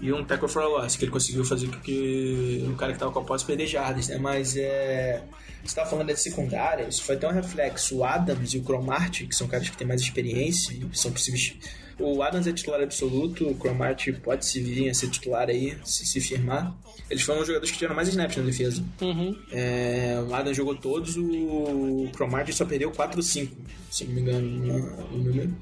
e 0.00 0.12
um 0.12 0.24
tackle 0.24 0.48
for 0.48 0.62
loss, 0.64 0.96
que 0.96 1.04
ele 1.04 1.12
conseguiu 1.12 1.44
fazer 1.44 1.68
com 1.68 1.80
que 1.80 2.64
o 2.68 2.74
cara 2.74 2.92
que 2.92 2.98
tava 2.98 3.12
com 3.12 3.20
a 3.20 3.24
posse 3.24 3.44
perder 3.44 3.66
jardas, 3.66 4.08
né? 4.08 4.18
Mas 4.18 4.56
é 4.56 5.22
você 5.66 5.72
estava 5.72 5.90
falando 5.90 6.06
da 6.08 6.16
secundária, 6.16 6.88
isso 6.88 7.02
foi 7.02 7.16
até 7.16 7.28
um 7.28 7.32
reflexo. 7.32 7.96
O 7.96 8.04
Adams 8.04 8.54
e 8.54 8.58
o 8.58 8.62
Cromart, 8.62 9.26
que 9.26 9.34
são 9.34 9.48
caras 9.48 9.68
que 9.68 9.76
têm 9.76 9.86
mais 9.86 10.00
experiência, 10.00 10.76
são 10.92 11.10
possíveis. 11.10 11.54
O 11.98 12.22
Adams 12.22 12.46
é 12.46 12.52
titular 12.52 12.80
absoluto, 12.80 13.48
o 13.48 13.54
Cromart 13.56 14.12
pode 14.22 14.46
se 14.46 14.60
vir 14.60 14.88
a 14.88 14.94
ser 14.94 15.08
titular 15.08 15.48
aí, 15.48 15.76
se, 15.84 16.06
se 16.06 16.20
firmar. 16.20 16.72
Eles 17.10 17.22
foram 17.24 17.40
os 17.40 17.46
jogadores 17.46 17.70
que 17.70 17.78
tiveram 17.78 17.96
mais 17.96 18.08
snaps 18.08 18.36
na 18.36 18.42
defesa. 18.44 18.84
Uhum. 19.00 19.36
É, 19.50 20.22
o 20.28 20.34
Adams 20.34 20.56
jogou 20.56 20.76
todos, 20.76 21.16
o 21.16 22.08
Cromart 22.14 22.52
só 22.52 22.64
perdeu 22.64 22.92
4 22.92 23.16
ou 23.16 23.22
5, 23.22 23.56
se 23.90 24.04
não 24.04 24.14
me 24.14 24.20
engano, 24.20 24.48
no 24.48 25.18
número. 25.18 25.54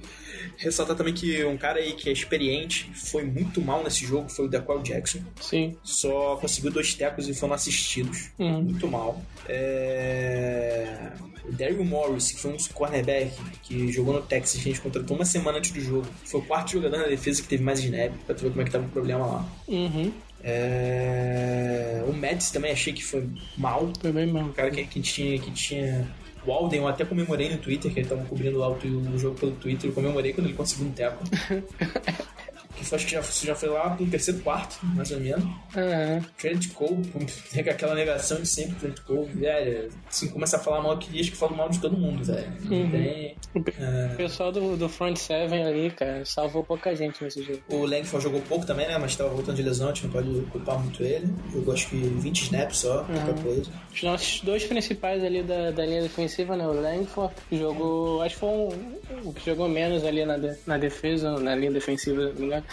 Ressaltar 0.57 0.97
também 0.97 1.15
que 1.15 1.45
um 1.45 1.57
cara 1.57 1.79
aí 1.79 1.93
que 1.93 2.09
é 2.09 2.13
experiente 2.13 2.91
foi 2.95 3.25
muito 3.25 3.61
mal 3.61 3.83
nesse 3.83 4.05
jogo 4.05 4.29
foi 4.29 4.47
o 4.47 4.49
Dequel 4.49 4.83
Jackson. 4.83 5.21
Sim. 5.41 5.77
Só 5.83 6.37
conseguiu 6.37 6.71
dois 6.71 6.95
tecos 6.95 7.29
e 7.29 7.35
foram 7.35 7.55
assistidos. 7.55 8.31
Uhum. 8.39 8.63
Muito 8.63 8.89
mal. 8.89 9.23
É... 9.49 11.13
O 11.45 11.53
Daryl 11.53 11.85
Morris, 11.85 12.33
que 12.33 12.41
foi 12.41 12.53
um 12.53 12.57
cornerback 12.73 13.33
que 13.63 13.93
jogou 13.93 14.15
no 14.15 14.23
Texas, 14.23 14.61
a 14.61 14.65
gente 14.65 14.81
contratou 14.81 15.15
uma 15.15 15.27
semana 15.27 15.59
antes 15.59 15.73
do 15.73 15.81
jogo. 15.81 16.07
Foi 16.25 16.41
o 16.41 16.45
quarto 16.45 16.73
jogador 16.73 16.99
na 16.99 17.07
defesa 17.07 17.43
que 17.43 17.49
teve 17.49 17.63
mais 17.63 17.81
snap, 17.81 18.13
pra 18.25 18.35
tu 18.35 18.45
ver 18.45 18.51
como 18.51 18.63
é 18.63 18.65
que 18.65 18.71
tava 18.71 18.87
o 18.87 18.89
problema 18.89 19.27
lá. 19.27 19.49
Uhum. 19.69 20.11
É... 20.43 22.03
O 22.09 22.13
Mads 22.13 22.51
também 22.51 22.73
achei 22.73 22.93
que 22.93 23.05
foi 23.05 23.29
mal. 23.57 23.93
Foi 24.01 24.13
bem 24.13 24.27
mal. 24.27 24.45
O 24.45 24.53
cara 24.53 24.71
que, 24.71 24.85
que 24.85 25.01
tinha, 25.01 25.39
que 25.39 25.51
tinha 25.51 26.07
o 26.47 26.53
Alden, 26.53 26.81
eu 26.81 26.89
até 26.89 27.05
comemorei 27.05 27.51
no 27.51 27.59
Twitter, 27.59 27.93
que 27.93 28.01
ele 28.01 28.09
tava 28.09 28.25
cobrindo 28.25 28.59
lá 28.59 28.69
o, 28.69 28.75
o 28.75 29.19
jogo 29.19 29.39
pelo 29.39 29.53
Twitter, 29.53 29.91
eu 29.91 29.95
comemorei 29.95 30.33
quando 30.33 30.47
ele 30.47 30.57
conseguiu 30.57 30.87
um 30.87 30.93
teco. 30.93 31.25
que 32.75 32.95
acho 32.95 33.07
que 33.07 33.13
já, 33.13 33.23
já 33.23 33.55
foi 33.55 33.69
lá 33.69 33.91
pro 33.91 34.07
terceiro 34.07 34.41
quarto, 34.41 34.79
mais 34.83 35.11
ou 35.11 35.21
menos. 35.21 35.45
Uhum. 35.45 36.23
Trent 36.39 36.73
Cole, 36.73 37.03
tem 37.53 37.69
aquela 37.69 37.95
negação 37.95 38.41
de 38.41 38.47
sempre, 38.47 38.75
Trent 38.77 39.01
Cole, 39.01 39.33
velho. 39.33 39.89
Assim, 40.09 40.29
começa 40.29 40.57
a 40.57 40.61
falar 40.61 40.83
mal 40.83 40.99
que 40.99 41.11
diz 41.11 41.29
que 41.29 41.37
fala 41.37 41.57
mal 41.57 41.69
de 41.69 41.81
todo 41.81 41.97
mundo, 41.97 42.25
velho. 42.25 42.53
Uhum. 42.71 42.91
Tem, 42.91 43.37
é... 43.79 44.11
O 44.13 44.17
pessoal 44.17 44.51
do, 44.51 44.77
do 44.77 44.89
front 44.89 45.17
seven 45.17 45.65
ali, 45.65 45.91
cara, 45.91 46.25
salvou 46.25 46.65
pouca 46.65 46.95
gente 46.95 47.23
nesse 47.23 47.43
jogo. 47.43 47.63
O 47.69 47.87
Langford 47.87 48.25
jogou 48.25 48.41
pouco 48.43 48.67
também, 48.67 48.87
né? 48.87 48.99
Mas 48.99 49.17
tava 49.17 49.31
voltando 49.31 49.57
de 49.57 49.63
lesão, 49.63 49.89
a 49.89 49.95
gente 49.95 50.05
não 50.05 50.13
pode 50.13 50.41
culpar 50.51 50.79
muito 50.79 51.03
ele. 51.03 51.33
Jogou 51.53 51.75
acho 51.75 51.89
que 51.89 51.97
20 51.97 52.43
snaps 52.43 52.79
só, 52.79 53.03
uhum. 53.03 53.27
pouca 53.27 53.43
coisa. 53.43 53.71
Os 53.93 54.03
nossos 54.03 54.41
dois 54.41 54.65
principais 54.65 55.23
ali 55.23 55.43
da, 55.43 55.71
da 55.71 55.87
linha 55.87 56.03
defensiva, 56.03 56.57
né? 56.57 56.67
O 56.67 56.73
Langford 56.73 57.35
jogou, 57.53 58.23
acho 58.23 58.35
que 58.35 58.41
foi 58.41 58.49
um, 58.49 58.89
o 59.25 59.33
que 59.33 59.47
jogou 59.47 59.69
menos 59.69 60.05
ali 60.05 60.25
na, 60.25 60.37
de, 60.37 60.57
na 60.67 60.79
defesa, 60.79 61.39
na 61.39 61.55
linha 61.55 61.73
defensiva, 61.73 62.27
não 62.27 62.35
me 62.35 62.47
engano. 62.47 62.64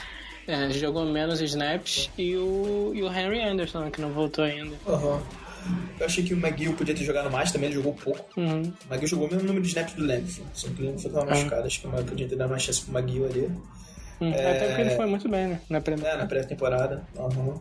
É, 0.47 0.69
jogou 0.71 1.05
menos 1.05 1.39
snaps 1.41 2.09
e 2.17 2.35
o, 2.35 2.91
e 2.93 3.03
o 3.03 3.07
Henry 3.07 3.41
Anderson, 3.41 3.89
que 3.91 4.01
não 4.01 4.09
voltou 4.09 4.43
ainda. 4.43 4.75
Uhum. 4.85 5.21
Eu 5.99 6.05
achei 6.05 6.23
que 6.23 6.33
o 6.33 6.37
McGill 6.37 6.73
podia 6.73 6.95
ter 6.95 7.03
jogado 7.03 7.29
mais, 7.29 7.51
também 7.51 7.67
ele 7.67 7.75
jogou 7.75 7.93
pouco. 7.93 8.25
Uhum. 8.39 8.61
O 8.61 8.93
McGill 8.93 9.07
jogou 9.07 9.27
o 9.27 9.31
mesmo 9.31 9.47
número 9.47 9.61
de 9.61 9.69
snaps 9.69 9.93
do 9.93 10.05
Lamb. 10.05 10.27
Só 10.53 10.67
que 10.69 10.81
o 10.81 10.85
Lamb 10.85 11.01
tava 11.01 11.25
machucado, 11.25 11.67
acho 11.67 11.81
que 11.81 11.87
o 11.87 12.03
podia 12.03 12.27
ter 12.27 12.35
dado 12.35 12.49
mais 12.49 12.63
chance 12.63 12.81
pro 12.81 12.97
McGill 12.97 13.25
ali. 13.25 13.51
Hum, 14.19 14.31
é... 14.33 14.57
Até 14.57 14.67
porque 14.67 14.81
ele 14.81 14.95
foi 14.95 15.05
muito 15.05 15.29
bem, 15.29 15.47
né? 15.47 15.61
Na 15.69 15.81
pré-temporada. 15.81 17.03
É, 17.15 17.21
na 17.21 17.29
pré 17.29 17.39
uhum. 17.39 17.59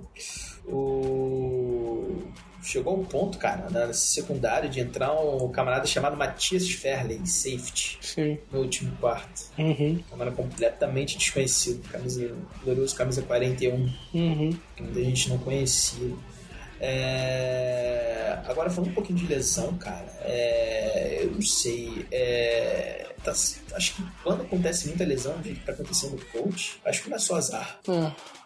O 0.67 2.23
chegou 2.63 2.99
um 2.99 3.05
ponto, 3.05 3.39
cara, 3.39 3.69
na 3.71 3.93
secundária 3.93 4.69
de 4.69 4.81
entrar 4.81 5.13
um 5.13 5.49
camarada 5.51 5.87
chamado 5.87 6.17
Matias 6.17 6.71
Ferley, 6.71 7.21
safety, 7.27 7.99
Sim. 8.01 8.39
no 8.53 8.61
último 8.61 8.95
quarto. 9.01 9.51
Uhum. 9.59 10.03
Camarada 10.11 10.37
completamente 10.37 11.19
desconhecido, 11.19 11.89
camisa, 11.89 12.35
glorioso 12.63 12.95
camisa 12.95 13.23
41, 13.23 13.93
uhum. 14.15 14.57
que 14.77 14.83
muita 14.83 15.05
gente 15.05 15.29
não 15.29 15.39
conhecia. 15.39 16.15
É... 16.81 18.39
Agora, 18.47 18.71
falando 18.71 18.91
um 18.91 18.95
pouquinho 18.95 19.19
de 19.19 19.27
lesão, 19.27 19.77
cara, 19.77 20.13
é... 20.23 21.19
eu 21.23 21.33
não 21.33 21.43
sei. 21.43 22.07
É... 22.11 23.07
Tá... 23.23 23.33
Acho 23.33 23.95
que 23.95 24.03
quando 24.23 24.43
acontece 24.43 24.89
muita 24.89 25.05
lesão, 25.05 25.37
o 25.37 25.43
que 25.43 25.55
tá 25.57 25.73
acontecendo 25.73 26.13
no 26.13 26.25
coach, 26.27 26.81
acho 26.85 27.03
que 27.03 27.11
não 27.11 27.17
é 27.17 27.21
só 27.21 27.37
azar. 27.37 27.79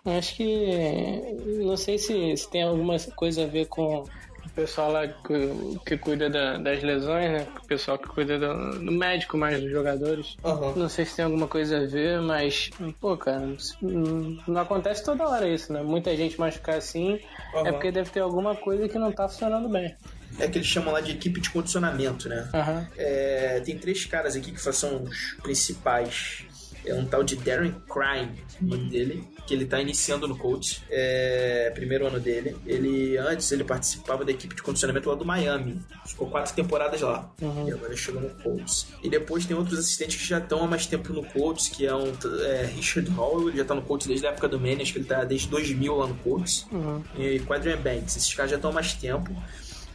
É, 0.04 0.18
acho 0.18 0.36
que. 0.36 1.20
Não 1.64 1.76
sei 1.76 1.96
se, 1.98 2.36
se 2.36 2.50
tem 2.50 2.62
alguma 2.62 2.98
coisa 3.16 3.44
a 3.44 3.46
ver 3.46 3.66
com 3.66 4.04
pessoal 4.50 4.92
lá 4.92 5.06
que, 5.06 5.78
que 5.86 5.98
cuida 5.98 6.28
da, 6.30 6.58
das 6.58 6.82
lesões, 6.82 7.30
né? 7.30 7.46
O 7.62 7.66
pessoal 7.66 7.98
que 7.98 8.08
cuida 8.08 8.38
do, 8.38 8.78
do 8.78 8.92
médico 8.92 9.36
mais 9.36 9.60
dos 9.60 9.70
jogadores. 9.70 10.36
Uhum. 10.44 10.74
Não 10.76 10.88
sei 10.88 11.04
se 11.04 11.16
tem 11.16 11.24
alguma 11.24 11.48
coisa 11.48 11.78
a 11.78 11.86
ver, 11.86 12.20
mas, 12.20 12.70
pô, 13.00 13.16
cara, 13.16 13.56
não 13.80 14.60
acontece 14.60 15.04
toda 15.04 15.28
hora 15.28 15.48
isso, 15.48 15.72
né? 15.72 15.82
Muita 15.82 16.16
gente 16.16 16.38
machucar 16.38 16.76
assim 16.76 17.18
uhum. 17.54 17.66
é 17.66 17.72
porque 17.72 17.90
deve 17.90 18.10
ter 18.10 18.20
alguma 18.20 18.54
coisa 18.54 18.88
que 18.88 18.98
não 18.98 19.12
tá 19.12 19.28
funcionando 19.28 19.68
bem 19.68 19.94
é 20.38 20.48
que 20.48 20.58
eles 20.58 20.66
chamam 20.66 20.92
lá 20.92 21.00
de 21.00 21.12
equipe 21.12 21.40
de 21.40 21.50
condicionamento, 21.50 22.28
né? 22.28 22.48
Uhum. 22.52 22.86
É, 22.96 23.60
tem 23.64 23.78
três 23.78 24.04
caras 24.04 24.34
aqui 24.36 24.50
que 24.50 24.60
são 24.60 25.04
os 25.04 25.36
principais. 25.42 26.44
É 26.84 26.94
um 26.94 27.04
tal 27.06 27.22
de 27.22 27.36
Darren 27.36 27.74
Crime, 27.88 28.38
o 28.60 28.64
nome 28.66 28.90
dele 28.90 29.34
que 29.46 29.54
ele 29.54 29.64
está 29.64 29.80
iniciando 29.80 30.26
no 30.26 30.36
Colts, 30.36 30.82
é, 30.90 31.70
primeiro 31.74 32.06
ano 32.06 32.18
dele. 32.18 32.56
Ele 32.66 33.16
antes 33.18 33.50
ele 33.52 33.64
participava 33.64 34.24
da 34.24 34.30
equipe 34.30 34.54
de 34.54 34.62
condicionamento 34.62 35.08
lá 35.08 35.14
do 35.14 35.24
Miami, 35.24 35.80
ficou 36.06 36.28
quatro 36.28 36.54
temporadas 36.54 37.00
lá 37.00 37.30
uhum. 37.40 37.68
e 37.68 37.72
agora 37.72 37.96
chegou 37.96 38.20
no 38.20 38.30
Colts. 38.42 38.86
E 39.02 39.08
depois 39.08 39.44
tem 39.44 39.56
outros 39.56 39.78
assistentes 39.78 40.16
que 40.16 40.26
já 40.26 40.38
estão 40.38 40.64
há 40.64 40.66
mais 40.66 40.86
tempo 40.86 41.12
no 41.12 41.24
Colts, 41.24 41.68
que 41.68 41.86
é 41.86 41.94
um 41.94 42.12
é, 42.42 42.66
Richard 42.74 43.10
Hall, 43.10 43.48
ele 43.48 43.56
já 43.56 43.62
está 43.62 43.74
no 43.74 43.82
Colts 43.82 44.06
desde 44.06 44.26
a 44.26 44.30
época 44.30 44.48
do 44.48 44.58
Manning, 44.58 44.82
acho 44.82 44.92
que 44.92 44.98
ele 44.98 45.04
está 45.04 45.24
desde 45.24 45.48
2000 45.48 45.96
lá 45.96 46.06
no 46.06 46.14
Colts. 46.16 46.66
Uhum. 46.72 47.02
E 47.18 47.40
Quadrian 47.40 47.80
Banks, 47.80 48.16
esses 48.16 48.32
caras 48.34 48.50
já 48.50 48.56
estão 48.56 48.70
há 48.70 48.74
mais 48.74 48.94
tempo. 48.94 49.34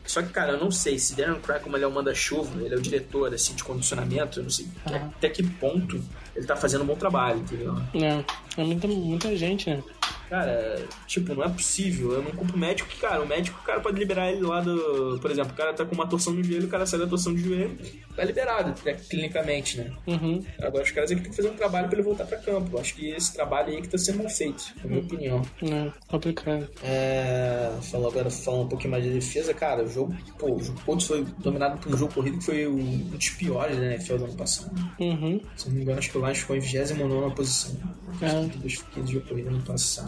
Só 0.10 0.24
que, 0.24 0.30
cara, 0.30 0.54
eu 0.54 0.60
não 0.60 0.72
sei 0.72 0.98
se 0.98 1.14
Darren 1.14 1.40
Crack, 1.40 1.64
como 1.64 1.78
ele 1.78 1.84
é 1.84 1.88
o 1.88 1.92
manda-chuva, 1.92 2.64
ele 2.64 2.74
é 2.74 2.78
o 2.78 2.82
diretor 2.82 3.32
assim, 3.32 3.54
de 3.54 3.64
condicionamento, 3.64 4.40
eu 4.40 4.44
não 4.44 4.50
sei 4.50 4.66
uhum. 4.88 4.96
até 4.96 5.30
que 5.30 5.44
ponto 5.44 6.04
ele 6.36 6.48
tá 6.48 6.56
fazendo 6.56 6.84
um 6.84 6.88
bom 6.88 6.96
trabalho, 6.96 7.42
entendeu? 7.42 7.76
É, 7.94 8.26
é 8.60 8.64
muita, 8.64 8.88
muita 8.88 9.38
gente, 9.38 9.70
né? 9.70 9.84
Cara, 10.30 10.84
tipo, 11.08 11.34
não 11.34 11.44
é 11.44 11.50
possível. 11.50 12.14
Eu 12.14 12.22
não 12.22 12.32
culpo 12.32 12.56
o 12.56 12.60
médico 12.60 12.90
que, 12.90 12.98
cara, 12.98 13.22
o 13.22 13.28
médico, 13.28 13.60
o 13.62 13.66
cara 13.66 13.80
pode 13.80 14.00
liberar 14.00 14.32
ele 14.32 14.42
lá 14.42 14.62
do. 14.62 15.18
Por 15.20 15.32
exemplo, 15.32 15.52
o 15.54 15.56
cara 15.56 15.74
tá 15.74 15.86
com 15.86 15.96
uma 15.96 16.08
torção 16.08 16.34
no 16.34 16.44
joelho, 16.44 16.68
o 16.68 16.70
cara 16.70 16.86
sai 16.86 17.00
da 17.00 17.08
torção 17.08 17.34
de 17.34 17.42
joelho, 17.42 17.78
tá 18.16 18.24
liberado, 18.24 18.74
né, 18.86 18.94
clinicamente, 19.10 19.78
né? 19.78 19.92
Uhum. 20.08 20.44
Agora 20.62 20.84
os 20.84 20.92
caras 20.92 21.12
aqui 21.12 21.22
tem 21.22 21.32
que 21.32 21.36
fazer 21.36 21.50
um 21.50 21.56
trabalho 21.56 21.88
pra 21.88 21.98
ele 21.98 22.08
voltar 22.08 22.26
pra 22.26 22.38
campo. 22.38 22.80
Acho 22.80 22.94
que 22.96 23.10
esse 23.10 23.34
trabalho 23.34 23.70
aí 23.70 23.82
que 23.82 23.90
tá 23.90 23.98
sendo 23.98 24.20
mal 24.20 24.30
feito, 24.30 24.64
na 24.84 24.90
minha 24.90 25.02
opinião. 25.02 25.42
É, 25.64 25.92
complicado. 26.08 26.70
É. 26.84 27.72
Falando 27.82 28.10
agora, 28.10 28.30
falando 28.30 28.66
um 28.66 28.70
pouquinho 28.70 28.92
mais 28.92 29.04
de 29.04 29.10
defesa, 29.12 29.54
cara, 29.54 29.84
o 29.84 29.90
jogo, 29.90 30.16
pô, 30.38 30.56
o 30.56 30.64
jogo 30.64 30.80
Colts 30.86 31.08
foi 31.08 31.26
dominado 31.40 31.80
por 31.80 31.94
um 31.94 31.98
jogo 31.98 32.14
corrido 32.14 32.38
que 32.38 32.46
foi 32.46 32.68
um 32.68 32.98
dos 33.10 33.30
piores 33.30 33.78
da 33.78 33.86
NFL 33.86 34.18
do 34.18 34.26
ano 34.26 34.36
passado. 34.36 34.76
Uhum. 35.00 35.42
Se 35.56 35.68
não 35.68 35.76
me 35.76 35.82
engano, 35.82 36.00
acho 36.00 36.12
que 36.12 36.18
o 36.18 36.22
Lions 36.22 36.38
ficou 36.38 36.56
em 36.56 36.60
29 36.60 37.36
posição. 37.40 37.72
É. 38.22 38.58
Dos 38.58 38.84
de 39.06 39.14
jogo 39.14 39.28
corrido 39.28 39.50
ano 39.50 39.62
passado. 39.62 39.99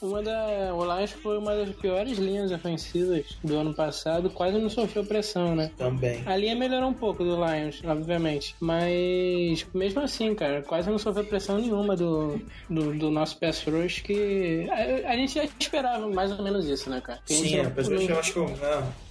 Uma 0.00 0.22
da, 0.22 0.74
o 0.74 0.84
Lions 0.84 1.12
foi 1.12 1.38
uma 1.38 1.54
das 1.54 1.70
piores 1.74 2.18
linhas 2.18 2.52
ofensivas 2.52 3.24
do 3.42 3.56
ano 3.56 3.72
passado, 3.72 4.28
quase 4.28 4.58
não 4.58 4.68
sofreu 4.68 5.04
pressão, 5.04 5.56
né? 5.56 5.70
Também. 5.76 6.22
A 6.26 6.36
linha 6.36 6.54
melhorou 6.54 6.90
um 6.90 6.94
pouco 6.94 7.24
do 7.24 7.36
Lions, 7.36 7.82
obviamente, 7.84 8.54
mas 8.60 9.66
mesmo 9.72 10.00
assim, 10.00 10.34
cara, 10.34 10.62
quase 10.62 10.90
não 10.90 10.98
sofreu 10.98 11.24
pressão 11.24 11.58
nenhuma 11.58 11.96
do, 11.96 12.38
do, 12.68 12.94
do 12.94 13.10
nosso 13.10 13.38
pass 13.38 13.64
rush, 13.64 14.00
que 14.00 14.68
a, 14.70 15.12
a, 15.12 15.16
gente 15.16 15.34
já 15.34 15.44
esperava 15.58 16.06
mais 16.08 16.30
ou 16.30 16.42
menos 16.42 16.66
isso, 16.66 16.90
né, 16.90 17.00
cara? 17.00 17.20
Sim, 17.24 17.60
a 17.60 17.70
pass 17.70 17.88
rush 17.88 18.08
eu 18.08 18.18
acho 18.18 18.32
que 18.32 18.38
eu, 18.38 18.54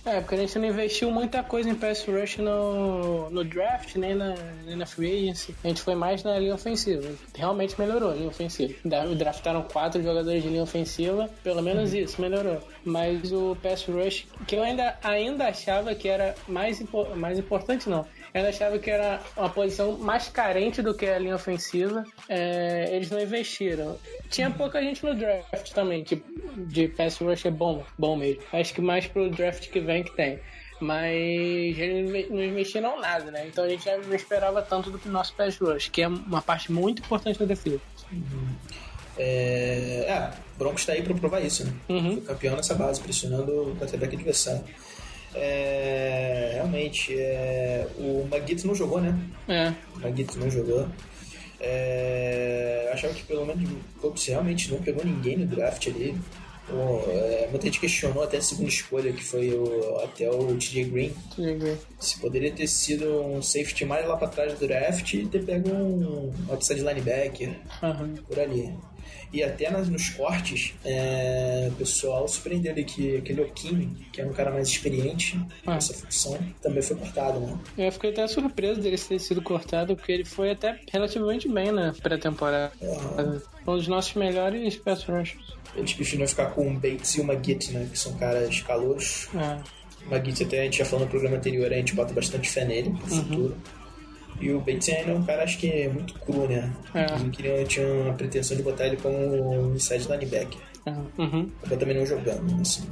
é, 0.05 0.21
porque 0.21 0.35
a 0.35 0.37
gente 0.37 0.57
não 0.59 0.67
investiu 0.67 1.11
muita 1.11 1.43
coisa 1.43 1.69
em 1.69 1.75
pass 1.75 2.05
rush 2.05 2.37
no, 2.37 3.29
no 3.29 3.43
draft, 3.43 3.95
nem 3.95 4.13
na, 4.15 4.35
nem 4.65 4.75
na 4.75 4.85
free 4.85 5.23
agency. 5.23 5.55
A 5.63 5.67
gente 5.67 5.81
foi 5.81 5.95
mais 5.95 6.23
na 6.23 6.37
linha 6.37 6.53
ofensiva. 6.53 7.09
Realmente 7.35 7.79
melhorou 7.79 8.11
a 8.11 8.13
linha 8.13 8.27
ofensiva. 8.27 8.73
Draftaram 9.17 9.63
quatro 9.63 10.01
jogadores 10.01 10.43
de 10.43 10.49
linha 10.49 10.63
ofensiva, 10.63 11.29
pelo 11.43 11.61
menos 11.61 11.91
uhum. 11.91 11.99
isso 11.99 12.21
melhorou. 12.21 12.61
Mas 12.83 13.31
o 13.31 13.57
pass 13.61 13.85
rush, 13.85 14.27
que 14.47 14.55
eu 14.55 14.63
ainda, 14.63 14.95
ainda 15.03 15.47
achava 15.47 15.95
que 15.95 16.07
era 16.07 16.35
mais, 16.47 16.83
mais 17.15 17.39
importante, 17.39 17.89
não. 17.89 18.05
Eu 18.35 18.39
ainda 18.39 18.49
achava 18.49 18.77
que 18.77 18.91
era 18.91 19.21
uma 19.37 19.49
posição 19.49 19.97
mais 19.97 20.27
carente 20.27 20.81
do 20.81 20.93
que 20.93 21.05
a 21.05 21.17
linha 21.17 21.35
ofensiva. 21.35 22.03
É, 22.27 22.89
eles 22.91 23.09
não 23.09 23.21
investiram. 23.21 23.97
Tinha 24.29 24.51
pouca 24.51 24.81
gente 24.81 25.05
no 25.05 25.15
draft 25.15 25.71
também, 25.71 26.03
tipo, 26.03 26.27
de 26.67 26.89
pass 26.89 27.17
rush 27.17 27.45
é 27.45 27.49
bom, 27.49 27.81
bom 27.97 28.17
mesmo. 28.17 28.41
Acho 28.51 28.73
que 28.73 28.81
mais 28.81 29.07
pro 29.07 29.29
draft 29.29 29.69
que 29.69 29.79
vem 29.79 30.03
que 30.03 30.13
tem. 30.17 30.37
Mas 30.81 31.15
eles 31.79 32.29
não 32.29 32.43
investiram 32.43 32.99
nada, 32.99 33.31
né? 33.31 33.47
Então 33.47 33.63
a 33.63 33.69
gente 33.69 33.85
já 33.85 33.97
não 33.97 34.13
esperava 34.13 34.61
tanto 34.61 34.91
do 34.91 34.99
que 34.99 35.07
o 35.07 35.11
nosso 35.13 35.33
pass 35.33 35.57
rush, 35.57 35.87
que 35.87 36.01
é 36.01 36.07
uma 36.09 36.41
parte 36.41 36.69
muito 36.73 37.01
importante 37.03 37.39
da 37.39 37.45
defesa. 37.45 37.79
Uhum. 38.11 38.47
É, 39.17 40.07
é, 40.09 40.31
Broncos 40.57 40.85
tá 40.85 40.91
aí 40.91 41.01
pra 41.01 41.13
provar 41.15 41.39
isso, 41.39 41.63
né? 41.63 41.73
Uhum. 41.87 42.15
Foi 42.15 42.21
campeão 42.35 42.57
nessa 42.57 42.75
base, 42.75 42.99
pressionando 42.99 43.71
o 43.71 43.75
quarterback 43.77 44.13
adversário. 44.13 44.65
É, 45.35 46.51
realmente, 46.55 47.13
é, 47.13 47.87
o 47.97 48.27
Maguito 48.29 48.65
não 48.65 48.73
jogou, 48.73 49.01
né? 49.01 49.17
É. 49.47 49.73
O 49.95 49.99
Maguito 49.99 50.39
não 50.39 50.49
jogou. 50.49 50.87
É, 51.59 52.89
achava 52.93 53.13
que 53.13 53.23
pelo 53.23 53.45
menos 53.45 53.69
o 53.69 53.99
Colts 53.99 54.25
realmente 54.25 54.71
não 54.71 54.79
pegou 54.81 55.03
ninguém 55.03 55.37
no 55.37 55.45
draft 55.45 55.87
ali. 55.87 56.15
Pô, 56.67 57.03
é, 57.11 57.47
muita 57.51 57.67
gente 57.67 57.79
questionou 57.79 58.23
até 58.23 58.37
a 58.37 58.41
segunda 58.41 58.69
escolha, 58.69 59.13
que 59.13 59.23
foi 59.23 59.51
o, 59.51 59.99
até 60.03 60.29
o 60.29 60.55
TJ 60.55 60.85
Green. 60.85 61.13
TJ 61.35 61.55
Green. 61.55 61.77
Se 61.99 62.19
poderia 62.19 62.51
ter 62.51 62.67
sido 62.67 63.21
um 63.21 63.41
safety 63.41 63.85
mais 63.85 64.07
lá 64.07 64.17
pra 64.17 64.27
trás 64.27 64.53
do 64.53 64.67
draft 64.67 65.13
e 65.13 65.27
ter 65.27 65.43
pego 65.43 65.69
um 65.69 66.33
outside 66.49 66.81
linebacker 66.81 67.55
uhum. 67.83 68.15
por 68.27 68.39
ali. 68.39 68.73
E 69.33 69.43
até 69.43 69.69
nas, 69.69 69.89
nos 69.89 70.09
cortes, 70.09 70.73
é, 70.83 71.67
o 71.71 71.75
pessoal 71.75 72.27
surpreendeu 72.27 72.71
ali 72.71 72.83
que 72.83 73.17
aquele 73.17 73.41
Okimi, 73.41 73.89
que 74.11 74.21
é 74.21 74.25
um 74.25 74.31
cara 74.31 74.51
mais 74.51 74.67
experiente 74.67 75.39
ah. 75.65 75.73
nessa 75.73 75.93
função, 75.93 76.39
também 76.61 76.81
foi 76.81 76.95
cortado, 76.95 77.39
né? 77.39 77.57
Eu 77.77 77.91
fiquei 77.91 78.11
até 78.11 78.27
surpreso 78.27 78.79
dele 78.79 78.97
ter 78.97 79.19
sido 79.19 79.41
cortado, 79.41 79.95
porque 79.95 80.11
ele 80.11 80.25
foi 80.25 80.51
até 80.51 80.79
relativamente 80.91 81.49
bem 81.49 81.71
na 81.71 81.93
pré-temporada. 81.93 82.71
Um 83.67 83.75
dos 83.75 83.87
nossos 83.87 84.13
melhores 84.13 84.75
pass 84.77 85.03
rushers. 85.03 85.55
Eles 85.75 85.93
preferiram 85.93 86.27
ficar 86.27 86.47
com 86.47 86.69
o 86.69 86.73
Bates 86.73 87.15
e 87.15 87.21
o 87.21 87.23
Magit, 87.25 87.71
né? 87.71 87.87
Que 87.91 87.99
são 87.99 88.13
caras 88.13 88.61
calouros. 88.61 89.27
É. 89.35 89.59
O 90.05 90.09
Magit 90.11 90.43
até 90.43 90.61
a 90.61 90.63
gente 90.63 90.77
já 90.77 90.85
falou 90.85 91.05
no 91.05 91.11
programa 91.11 91.37
anterior, 91.37 91.71
a 91.71 91.75
gente 91.75 91.93
bota 91.93 92.13
bastante 92.13 92.49
fé 92.49 92.63
nele 92.63 92.91
pro 92.91 93.13
uhum. 93.13 93.23
futuro. 93.23 93.57
E 94.39 94.51
o 94.51 94.59
Bates 94.59 94.89
ainda 94.89 95.11
é 95.11 95.15
um 95.15 95.23
cara, 95.23 95.43
acho 95.43 95.57
que 95.57 95.69
é 95.69 95.89
muito 95.89 96.13
cru, 96.15 96.47
né? 96.47 96.71
É. 96.93 97.17
Não 97.17 97.29
queria, 97.29 97.63
tinha 97.65 97.87
uma 97.87 98.13
pretensão 98.13 98.55
de 98.57 98.63
botar 98.63 98.87
ele 98.87 98.97
como 98.97 99.73
inside 99.73 100.07
linebacker. 100.09 100.59
É. 100.85 100.91
Uhum. 101.21 101.49
Acabou 101.59 101.77
também 101.77 101.97
não 101.97 102.05
jogando, 102.05 102.61
assim. 102.61 102.83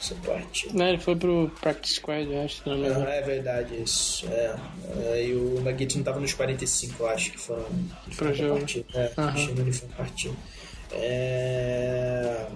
essa 0.00 0.14
parte. 0.16 0.76
Não, 0.76 0.86
ele 0.86 0.98
foi 0.98 1.16
pro 1.16 1.50
Practice 1.60 1.94
Squad, 1.94 2.30
eu 2.30 2.42
acho. 2.42 2.68
Não, 2.68 2.76
não 2.76 3.08
é 3.08 3.22
verdade, 3.22 3.82
isso. 3.82 4.26
É. 4.28 5.24
e 5.24 5.34
o 5.34 5.60
Maguito 5.62 5.96
não 5.96 6.04
tava 6.04 6.20
nos 6.20 6.34
45, 6.34 7.02
eu 7.02 7.08
acho 7.08 7.32
que 7.32 7.38
foram. 7.38 7.66
Pro 8.16 8.34
jogo. 8.34 8.64
É, 8.94 9.12
uhum. 9.16 9.60
ele 9.60 9.72
foi 9.72 9.88
partido. 9.90 10.36
É. 10.92 12.46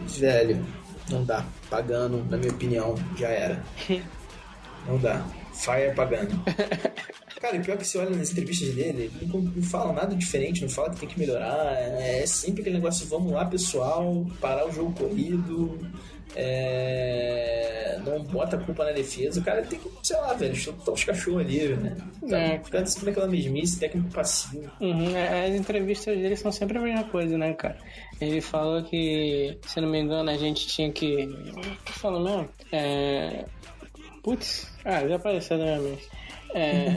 Velho, 0.00 0.64
não 1.10 1.24
dá. 1.24 1.44
Pagando, 1.68 2.24
na 2.30 2.36
minha 2.36 2.52
opinião, 2.52 2.94
já 3.16 3.28
era. 3.28 3.62
não 4.86 4.98
dá. 4.98 5.26
Fire 5.56 5.94
pagando. 5.94 6.34
Cara, 7.40 7.56
e 7.56 7.60
pior 7.60 7.76
que 7.76 7.86
você 7.86 7.98
olha 7.98 8.10
nas 8.10 8.32
entrevistas 8.32 8.74
dele, 8.74 9.10
ele 9.20 9.30
não, 9.32 9.40
não 9.40 9.62
fala 9.62 9.92
nada 9.92 10.14
diferente, 10.16 10.62
não 10.62 10.70
fala 10.70 10.90
que 10.90 11.00
tem 11.00 11.08
que 11.08 11.18
melhorar. 11.18 11.74
É, 11.74 12.22
é 12.22 12.26
sempre 12.26 12.62
aquele 12.62 12.76
negócio, 12.76 13.06
vamos 13.06 13.32
lá, 13.32 13.44
pessoal, 13.44 14.26
parar 14.40 14.66
o 14.66 14.72
jogo 14.72 14.92
corrido. 14.92 15.78
É... 16.34 17.98
não 18.04 18.22
bota 18.24 18.56
a 18.56 18.58
culpa 18.58 18.84
na 18.84 18.92
defesa. 18.92 19.40
O 19.40 19.44
cara 19.44 19.62
tem 19.62 19.78
que, 19.78 19.88
sei 20.02 20.16
lá, 20.16 20.34
velho, 20.34 20.54
chutar 20.54 20.92
os 20.92 21.04
cachorros 21.04 21.40
ali, 21.40 21.68
né? 21.76 21.96
Tá, 22.28 22.38
é. 22.38 22.58
Ficar 22.58 22.84
sempre 22.86 23.10
naquela 23.10 23.28
mesmice, 23.28 23.78
técnico 23.78 24.10
passivo. 24.10 24.70
Uhum, 24.80 25.16
é, 25.16 25.46
as 25.46 25.54
entrevistas 25.54 26.16
dele 26.16 26.36
são 26.36 26.50
sempre 26.50 26.78
a 26.78 26.80
mesma 26.80 27.04
coisa, 27.04 27.38
né, 27.38 27.52
cara? 27.54 27.78
Ele 28.20 28.40
falou 28.40 28.82
que, 28.82 29.58
se 29.66 29.80
não 29.80 29.88
me 29.88 30.00
engano, 30.00 30.30
a 30.30 30.36
gente 30.36 30.66
tinha 30.66 30.90
que. 30.90 31.24
O 31.24 31.84
que 31.84 31.92
falou 31.92 32.22
mesmo? 32.22 32.48
É. 32.72 33.44
Putz, 34.26 34.66
ah, 34.84 35.06
já 35.06 35.14
apareceu 35.14 35.56
na 35.56 35.64
minha 35.66 35.78
mente. 35.78 36.08
É, 36.52 36.88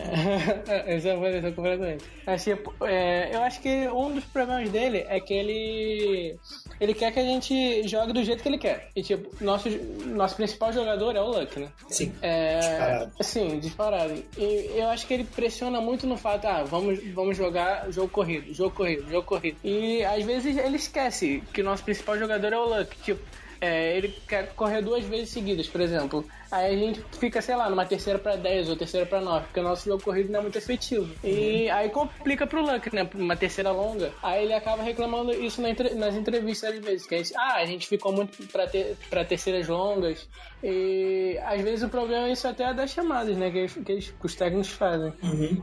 essa 0.95 1.15
foi 1.15 1.51
completamente. 1.51 2.03
Assim, 2.25 2.57
é, 2.81 3.35
eu 3.35 3.43
acho 3.43 3.61
que 3.61 3.87
um 3.87 4.15
dos 4.15 4.23
problemas 4.23 4.67
dele 4.71 5.05
é 5.07 5.19
que 5.19 5.31
ele 5.31 6.39
ele 6.81 6.95
quer 6.95 7.11
que 7.11 7.19
a 7.19 7.23
gente 7.23 7.87
jogue 7.87 8.13
do 8.13 8.23
jeito 8.23 8.41
que 8.41 8.49
ele 8.49 8.57
quer. 8.57 8.89
E 8.95 9.03
tipo, 9.03 9.29
nosso, 9.43 9.69
nosso 10.07 10.37
principal 10.37 10.73
jogador 10.73 11.15
é 11.15 11.21
o 11.21 11.27
Luck, 11.27 11.59
né? 11.59 11.69
Sim. 11.87 12.11
É, 12.19 12.57
disparado. 12.61 13.11
Sim, 13.21 13.59
disparado. 13.59 14.23
E 14.35 14.71
eu 14.73 14.89
acho 14.89 15.05
que 15.05 15.13
ele 15.13 15.23
pressiona 15.23 15.79
muito 15.79 16.07
no 16.07 16.17
fato, 16.17 16.45
ah, 16.47 16.63
vamos, 16.63 16.99
vamos 17.13 17.37
jogar 17.37 17.91
jogo 17.91 18.09
corrido, 18.09 18.51
jogo 18.55 18.75
corrido, 18.75 19.07
jogo 19.07 19.27
corrido. 19.27 19.57
E 19.63 20.03
às 20.03 20.25
vezes 20.25 20.57
ele 20.57 20.77
esquece 20.77 21.43
que 21.53 21.61
o 21.61 21.63
nosso 21.63 21.83
principal 21.83 22.17
jogador 22.17 22.51
é 22.51 22.57
o 22.57 22.65
Luck. 22.65 22.97
Tipo, 23.03 23.21
é, 23.61 23.97
ele 23.97 24.15
quer 24.27 24.53
correr 24.53 24.81
duas 24.81 25.03
vezes 25.05 25.29
seguidas, 25.29 25.67
por 25.67 25.81
exemplo. 25.81 26.25
Aí 26.51 26.73
a 26.73 26.77
gente 26.77 27.03
fica, 27.19 27.41
sei 27.41 27.55
lá, 27.55 27.69
numa 27.69 27.85
terceira 27.85 28.17
para 28.17 28.35
10 28.35 28.69
ou 28.69 28.75
terceira 28.75 29.05
para 29.05 29.21
9, 29.21 29.45
porque 29.45 29.59
o 29.59 29.63
nosso 29.63 29.85
jogo 29.85 30.01
corrido 30.01 30.31
não 30.31 30.39
é 30.39 30.41
muito 30.43 30.57
efetivo. 30.57 31.13
E 31.23 31.67
uhum. 31.67 31.75
aí 31.75 31.89
complica 31.89 32.47
pro 32.47 32.61
Luck, 32.61 32.93
né? 32.95 33.07
Uma 33.13 33.35
terceira 33.35 33.71
longa. 33.71 34.11
Aí 34.23 34.43
ele 34.43 34.53
acaba 34.53 34.81
reclamando 34.81 35.31
isso 35.33 35.61
nas 35.61 36.15
entrevistas 36.15 36.73
às 36.73 36.79
vezes, 36.79 37.05
que 37.05 37.15
a 37.15 37.17
gente, 37.17 37.35
ah, 37.35 37.55
a 37.55 37.65
gente 37.65 37.87
ficou 37.87 38.11
muito 38.11 38.47
pra, 38.47 38.65
ter, 38.65 38.97
pra 39.09 39.25
terceiras 39.25 39.67
longas. 39.67 40.27
E 40.63 41.37
às 41.43 41.61
vezes 41.61 41.83
o 41.83 41.89
problema 41.89 42.27
é 42.27 42.31
isso 42.31 42.47
até 42.47 42.73
das 42.73 42.91
chamadas, 42.91 43.37
né? 43.37 43.51
Que, 43.51 43.67
que, 43.67 43.91
eles, 43.91 44.09
que 44.09 44.25
os 44.25 44.35
técnicos 44.35 44.69
fazem. 44.69 45.13
Uhum. 45.21 45.61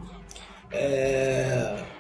É 0.71 1.96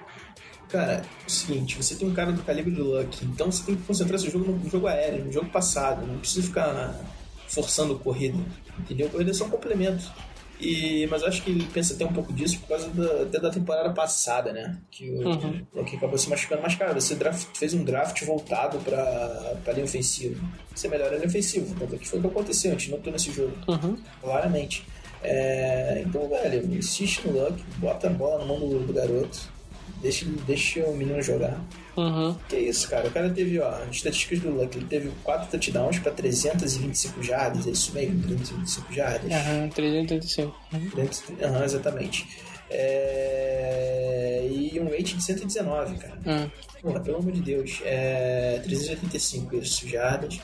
Cara, 0.76 0.92
é 0.92 1.26
o 1.26 1.30
seguinte, 1.30 1.74
você 1.74 1.94
tem 1.94 2.06
um 2.06 2.12
cara 2.12 2.30
do 2.32 2.42
calibre 2.42 2.70
do 2.70 2.84
Luck, 2.84 3.24
então 3.24 3.50
você 3.50 3.64
tem 3.64 3.76
que 3.76 3.82
concentrar 3.84 4.20
seu 4.20 4.30
jogo 4.30 4.52
no 4.52 4.68
jogo 4.68 4.86
aéreo, 4.86 5.24
no 5.24 5.32
jogo 5.32 5.48
passado, 5.48 6.06
não 6.06 6.18
precisa 6.18 6.46
ficar 6.46 7.00
forçando 7.48 7.98
corrida, 7.98 8.36
entendeu? 8.78 9.08
Corrida 9.08 9.30
é 9.30 9.34
só 9.34 9.46
um 9.46 9.48
complemento. 9.48 10.12
E, 10.60 11.06
mas 11.10 11.22
acho 11.22 11.42
que 11.42 11.50
ele 11.50 11.66
pensa 11.72 11.94
até 11.94 12.04
um 12.04 12.12
pouco 12.12 12.30
disso 12.30 12.58
por 12.58 12.68
causa 12.68 12.88
da, 12.88 13.22
até 13.22 13.40
da 13.40 13.48
temporada 13.48 13.90
passada, 13.94 14.52
né? 14.52 14.78
Que 14.90 15.08
o 15.10 15.26
uhum. 15.26 15.84
que 15.86 15.96
acabou 15.96 16.18
se 16.18 16.28
machucando. 16.28 16.60
Mas, 16.60 16.74
cara, 16.74 16.92
você 16.92 17.14
draft, 17.14 17.56
fez 17.56 17.72
um 17.72 17.82
draft 17.82 18.22
voltado 18.24 18.78
pra, 18.78 19.56
pra 19.64 19.72
linha 19.72 19.84
ofensiva. 19.84 20.38
Você 20.74 20.88
melhora 20.88 21.14
a 21.14 21.16
linha 21.16 21.28
ofensiva. 21.28 21.74
Tanto 21.78 21.98
que 21.98 22.08
foi 22.08 22.18
o 22.18 22.22
que 22.22 22.28
aconteceu, 22.28 22.70
a 22.70 22.74
gente 22.74 22.90
notou 22.90 23.12
nesse 23.12 23.32
jogo. 23.32 23.52
Uhum. 23.68 23.98
Claramente. 24.20 24.86
É, 25.22 26.02
então, 26.06 26.26
velho, 26.28 26.74
insiste 26.74 27.26
no 27.26 27.32
Luck, 27.32 27.62
bota 27.76 28.06
a 28.08 28.10
bola 28.10 28.38
na 28.38 28.44
mão 28.46 28.58
do, 28.58 28.86
do 28.86 28.92
garoto 28.92 29.55
Deixa, 30.00 30.26
deixa 30.46 30.84
o 30.84 30.96
menino 30.96 31.22
jogar. 31.22 31.60
Uhum. 31.96 32.36
Que 32.48 32.56
isso, 32.56 32.88
cara. 32.88 33.08
O 33.08 33.10
cara 33.10 33.30
teve, 33.30 33.58
ó, 33.58 33.84
estatísticas 33.90 34.40
do 34.40 34.50
Luck. 34.50 34.76
Ele 34.76 34.86
teve 34.86 35.10
4 35.24 35.50
touchdowns 35.50 35.98
pra 35.98 36.12
325 36.12 37.22
jardas, 37.22 37.66
é 37.66 37.70
isso 37.70 37.92
mesmo? 37.94 38.22
325 38.22 38.92
jardas? 38.92 39.32
Aham, 39.32 39.68
335. 39.70 40.54
Aham, 40.72 41.56
uhum, 41.56 41.64
exatamente. 41.64 42.28
É... 42.70 44.46
E 44.50 44.78
um 44.80 44.90
rate 44.90 45.16
de 45.16 45.22
119, 45.22 45.96
cara. 45.96 46.18
Uhum. 46.26 46.50
Porra, 46.82 47.00
pelo 47.00 47.18
amor 47.18 47.32
de 47.32 47.40
Deus. 47.40 47.80
É... 47.84 48.60
385 48.64 49.56
isso, 49.56 49.88
jardas. 49.88 50.38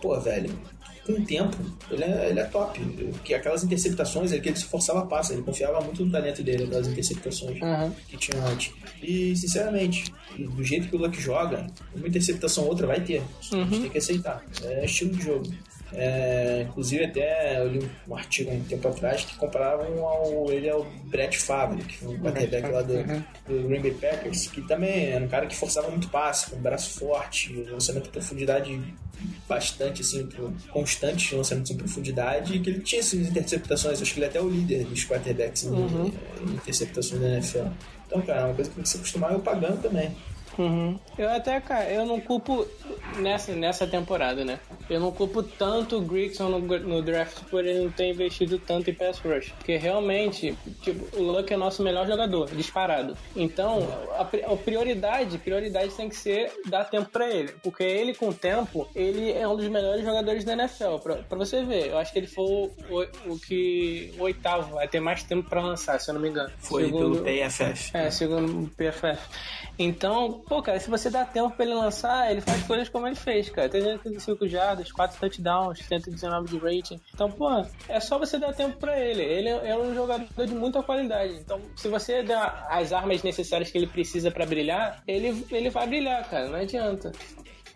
Pô, 0.00 0.18
velho, 0.20 0.50
com 1.04 1.12
o 1.12 1.24
tempo, 1.24 1.56
ele 1.90 2.04
é, 2.04 2.30
ele 2.30 2.40
é 2.40 2.44
top. 2.44 2.80
Porque 3.12 3.34
aquelas 3.34 3.64
interceptações, 3.64 4.32
é 4.32 4.38
que 4.38 4.48
ele 4.48 4.56
se 4.56 4.64
forçava 4.64 5.00
a 5.00 5.06
passa, 5.06 5.32
ele 5.32 5.42
confiava 5.42 5.80
muito 5.80 6.04
no 6.04 6.10
talento 6.10 6.42
dele, 6.42 6.66
das 6.66 6.86
interceptações 6.86 7.60
uhum. 7.60 7.90
que 8.08 8.16
tinha 8.16 8.42
antes. 8.44 8.72
E, 9.02 9.34
sinceramente, 9.36 10.12
do 10.38 10.62
jeito 10.62 10.88
que 10.88 10.96
o 10.96 10.98
Luck 10.98 11.20
joga, 11.20 11.66
uma 11.94 12.06
interceptação 12.06 12.64
ou 12.64 12.70
outra 12.70 12.86
vai 12.86 13.00
ter. 13.00 13.20
Uhum. 13.20 13.26
A 13.62 13.64
gente 13.64 13.74
uhum. 13.74 13.82
tem 13.82 13.90
que 13.90 13.98
aceitar. 13.98 14.44
É 14.62 14.84
estilo 14.84 15.16
de 15.16 15.24
jogo. 15.24 15.52
É, 15.94 16.66
inclusive 16.68 17.04
até 17.04 17.60
eu 17.60 17.68
li 17.68 17.90
um 18.08 18.16
artigo 18.16 18.50
um 18.50 18.64
tempo 18.64 18.88
atrás 18.88 19.24
que 19.24 19.36
comparavam 19.36 20.04
ao, 20.06 20.50
ele 20.50 20.68
ao 20.68 20.84
Brett 21.04 21.38
Favre, 21.38 21.82
que 21.84 21.98
foi 21.98 22.14
um 22.14 22.18
quarterback 22.18 22.68
lá 22.70 22.82
do, 22.82 22.94
uhum. 22.94 23.22
do 23.46 23.68
Green 23.68 23.82
Bay 23.82 23.92
Packers, 23.92 24.46
que 24.46 24.62
também 24.62 25.10
era 25.10 25.24
um 25.24 25.28
cara 25.28 25.46
que 25.46 25.54
forçava 25.54 25.90
muito 25.90 26.08
passe, 26.08 26.50
com 26.50 26.56
um 26.56 26.60
braço 26.60 26.98
forte, 26.98 27.52
lançamento 27.70 28.04
de 28.04 28.10
profundidade 28.10 28.80
bastante 29.48 30.02
assim, 30.02 30.28
constante, 30.70 31.34
lançamentos 31.34 31.70
em 31.70 31.76
profundidade, 31.76 32.56
e 32.56 32.60
que 32.60 32.70
ele 32.70 32.80
tinha 32.80 33.00
essas 33.00 33.20
interceptações, 33.20 34.00
acho 34.00 34.14
que 34.14 34.18
ele 34.18 34.26
é 34.26 34.28
até 34.28 34.40
o 34.40 34.48
líder 34.48 34.84
dos 34.84 35.04
quarterbacks 35.04 35.64
uhum. 35.64 36.12
em 36.40 36.54
interceptações 36.54 37.20
da 37.20 37.28
NFL. 37.28 37.66
Então, 38.06 38.20
cara, 38.22 38.40
é 38.40 38.44
uma 38.44 38.54
coisa 38.54 38.70
que 38.70 38.76
tem 38.76 38.82
que 38.82 38.88
se 38.88 38.96
acostumar 38.96 39.32
eu 39.32 39.40
pagando 39.40 39.80
também. 39.80 40.14
Uhum. 40.58 40.98
Eu 41.16 41.30
até, 41.30 41.60
cara, 41.60 41.90
eu 41.90 42.04
não 42.04 42.20
culpo 42.20 42.66
nessa, 43.16 43.52
nessa 43.52 43.86
temporada, 43.86 44.44
né? 44.44 44.58
Eu 44.88 45.00
não 45.00 45.10
culpo 45.10 45.42
tanto 45.42 45.98
o 45.98 46.00
Grigson 46.00 46.48
no, 46.48 46.58
no, 46.60 47.02
draft 47.02 47.44
por 47.50 47.64
ele 47.64 47.84
não 47.84 47.90
ter 47.90 48.10
investido 48.10 48.58
tanto 48.58 48.90
em 48.90 48.94
pass 48.94 49.18
rush. 49.18 49.52
Porque 49.58 49.76
realmente, 49.76 50.56
tipo, 50.82 51.16
o 51.16 51.22
Luck 51.22 51.52
é 51.52 51.56
nosso 51.56 51.82
melhor 51.82 52.06
jogador, 52.06 52.50
disparado. 52.54 53.16
Então, 53.34 53.86
a, 54.12 54.22
a 54.52 54.56
prioridade, 54.56 55.38
prioridade 55.38 55.94
tem 55.94 56.08
que 56.08 56.16
ser 56.16 56.52
dar 56.66 56.84
tempo 56.84 57.10
para 57.10 57.30
ele. 57.30 57.54
Porque 57.62 57.82
ele, 57.82 58.14
com 58.14 58.28
o 58.28 58.34
tempo, 58.34 58.88
ele 58.94 59.32
é 59.32 59.46
um 59.46 59.56
dos 59.56 59.68
melhores 59.68 60.04
jogadores 60.04 60.44
da 60.44 60.52
NFL. 60.52 60.96
Pra, 61.02 61.16
pra 61.16 61.38
você 61.38 61.64
ver, 61.64 61.88
eu 61.88 61.98
acho 61.98 62.12
que 62.12 62.18
ele 62.18 62.26
foi 62.26 62.44
o, 62.44 62.70
o, 62.90 63.32
o 63.34 63.38
que 63.38 64.14
o 64.18 64.22
oitavo 64.22 64.78
a 64.78 64.86
ter 64.86 65.00
mais 65.00 65.22
tempo 65.22 65.48
para 65.48 65.62
lançar, 65.62 65.98
se 66.00 66.10
eu 66.10 66.14
não 66.14 66.20
me 66.20 66.28
engano. 66.28 66.50
Foi 66.58 66.84
segundo, 66.84 67.22
pelo 67.22 67.48
PFF. 67.48 67.90
É, 67.96 68.10
segundo 68.10 68.64
o 68.64 68.68
PFF. 68.68 69.18
Então, 69.78 70.41
pô, 70.46 70.62
cara, 70.62 70.78
se 70.78 70.90
você 70.90 71.10
dá 71.10 71.24
tempo 71.24 71.50
pra 71.50 71.64
ele 71.64 71.74
lançar, 71.74 72.30
ele 72.30 72.40
faz 72.40 72.62
coisas 72.64 72.88
como 72.88 73.06
ele 73.06 73.16
fez, 73.16 73.48
cara. 73.48 73.68
335 73.68 74.48
jardas, 74.48 74.92
4 74.92 75.18
touchdowns, 75.18 75.78
119 75.80 76.48
de 76.48 76.58
rating. 76.58 77.00
Então, 77.14 77.30
pô, 77.30 77.48
é 77.88 78.00
só 78.00 78.18
você 78.18 78.38
dar 78.38 78.52
tempo 78.52 78.76
pra 78.78 78.98
ele. 78.98 79.22
Ele 79.22 79.48
é 79.48 79.76
um 79.76 79.94
jogador 79.94 80.46
de 80.46 80.54
muita 80.54 80.82
qualidade. 80.82 81.34
Então, 81.34 81.60
se 81.76 81.88
você 81.88 82.22
der 82.22 82.38
as 82.68 82.92
armas 82.92 83.22
necessárias 83.22 83.70
que 83.70 83.78
ele 83.78 83.86
precisa 83.86 84.30
para 84.30 84.46
brilhar, 84.46 85.02
ele, 85.06 85.44
ele 85.50 85.70
vai 85.70 85.86
brilhar, 85.86 86.28
cara. 86.28 86.48
Não 86.48 86.58
adianta. 86.58 87.12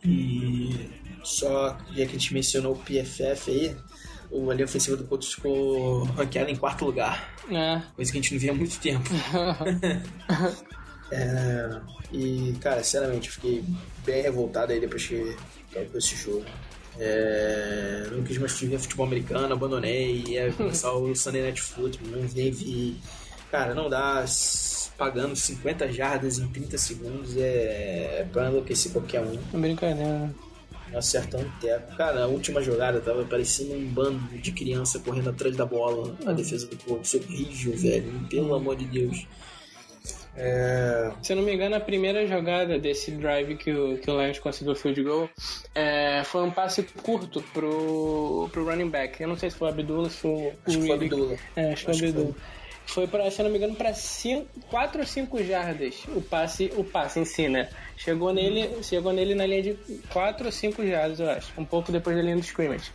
E 0.04 0.90
só, 1.22 1.76
já 1.90 1.94
que 1.94 2.02
a 2.02 2.18
gente 2.18 2.34
mencionou 2.34 2.72
o 2.72 2.78
PFF 2.78 3.50
aí, 3.50 3.76
o 4.30 4.52
linha 4.52 4.64
ofensiva 4.64 4.96
do 4.96 5.04
Colts 5.04 5.32
ficou 5.34 6.04
ranqueado 6.04 6.50
em 6.50 6.56
quarto 6.56 6.84
lugar. 6.84 7.34
É. 7.50 7.80
Coisa 7.94 8.12
que 8.12 8.18
a 8.18 8.20
gente 8.20 8.32
não 8.34 8.40
via 8.40 8.52
há 8.52 8.54
muito 8.54 8.78
tempo. 8.78 9.08
É, 11.10 11.80
e, 12.12 12.54
cara, 12.60 12.82
sinceramente, 12.82 13.28
eu 13.28 13.34
fiquei 13.34 13.64
bem 14.04 14.22
revoltado 14.22 14.72
aí 14.72 14.80
depois 14.80 15.06
que 15.06 15.36
acabou 15.70 15.98
esse 15.98 16.16
jogo. 16.16 16.44
É, 16.98 18.08
não 18.10 18.22
quis 18.22 18.38
mais 18.38 18.58
ver 18.58 18.78
futebol 18.78 19.06
americano, 19.06 19.52
abandonei, 19.52 20.24
ia 20.26 20.50
começar 20.52 20.92
o 20.92 21.14
Sunday 21.14 21.42
Night 21.42 21.60
Football, 21.60 22.08
não 22.10 22.28
nem 22.34 22.50
vi. 22.50 22.96
Cara, 23.50 23.74
não 23.74 23.90
dá, 23.90 24.24
pagando 24.96 25.36
50 25.36 25.92
jardas 25.92 26.38
em 26.38 26.48
30 26.48 26.78
segundos 26.78 27.36
é, 27.36 28.20
é 28.20 28.28
pra 28.32 28.48
enlouquecer 28.48 28.92
qualquer 28.92 29.20
um. 29.20 29.38
É 29.52 29.58
brincadeira. 29.58 30.34
Não 30.90 30.98
acertando 30.98 31.46
um 31.46 31.60
teco. 31.60 31.96
Cara, 31.96 32.24
a 32.24 32.26
última 32.28 32.62
jogada 32.62 33.00
tava 33.00 33.24
parecendo 33.24 33.74
um 33.74 33.86
bando 33.88 34.38
de 34.38 34.52
criança 34.52 34.98
correndo 35.00 35.30
atrás 35.30 35.56
da 35.56 35.66
bola 35.66 36.16
na 36.24 36.32
defesa 36.32 36.66
do 36.66 36.76
corpo. 36.76 37.02
Isso 37.04 37.16
é 37.16 37.20
horrível, 37.20 37.76
velho. 37.76 38.26
Pelo 38.30 38.54
amor 38.54 38.76
de 38.76 38.86
Deus. 38.86 39.26
É... 40.36 41.12
Se 41.22 41.32
eu 41.32 41.36
não 41.36 41.42
me 41.42 41.54
engano, 41.54 41.76
a 41.76 41.80
primeira 41.80 42.26
jogada 42.26 42.78
desse 42.78 43.10
drive 43.10 43.56
que 43.56 43.72
o, 43.72 43.96
que 43.98 44.10
o 44.10 44.20
Lions 44.20 44.38
conseguiu 44.38 44.72
o 44.72 44.76
field 44.76 45.02
goal 45.02 45.30
é, 45.74 46.22
foi 46.24 46.42
um 46.42 46.50
passe 46.50 46.82
curto 46.82 47.42
pro, 47.54 48.48
pro 48.52 48.64
running 48.64 48.90
back. 48.90 49.20
Eu 49.20 49.28
não 49.28 49.36
sei 49.36 49.50
se 49.50 49.56
foi 49.56 49.68
o 49.68 49.70
Abdullah, 49.70 50.10
se 50.10 50.16
foi 50.18 50.30
o 50.30 50.52
Acho 50.66 50.80
foi 50.80 50.92
Abdullah. 50.92 51.36
É, 51.56 51.72
acho 51.72 51.86
que 51.86 51.92
foi 51.92 52.06
o 52.06 52.08
Abdullah. 52.10 52.34
foi 52.86 53.06
para, 53.06 53.30
se 53.30 53.42
não 53.42 53.50
me 53.50 53.56
engano, 53.56 53.74
para 53.74 53.92
4 54.70 55.00
ou 55.00 55.06
5 55.06 55.42
jardas 55.44 56.04
o 56.08 56.20
passe, 56.20 56.70
o 56.76 56.84
passe 56.84 57.18
em 57.18 57.24
si, 57.24 57.48
né? 57.48 57.68
Chegou 57.96 58.32
nele, 58.32 58.82
chegou 58.82 59.12
nele 59.12 59.34
na 59.34 59.46
linha 59.46 59.62
de 59.62 59.74
4 60.10 60.46
ou 60.46 60.52
5 60.52 60.86
jardas, 60.86 61.18
eu 61.18 61.30
acho, 61.30 61.52
um 61.58 61.64
pouco 61.64 61.90
depois 61.90 62.14
da 62.14 62.22
linha 62.22 62.36
do 62.36 62.42
scrimmage 62.42 62.90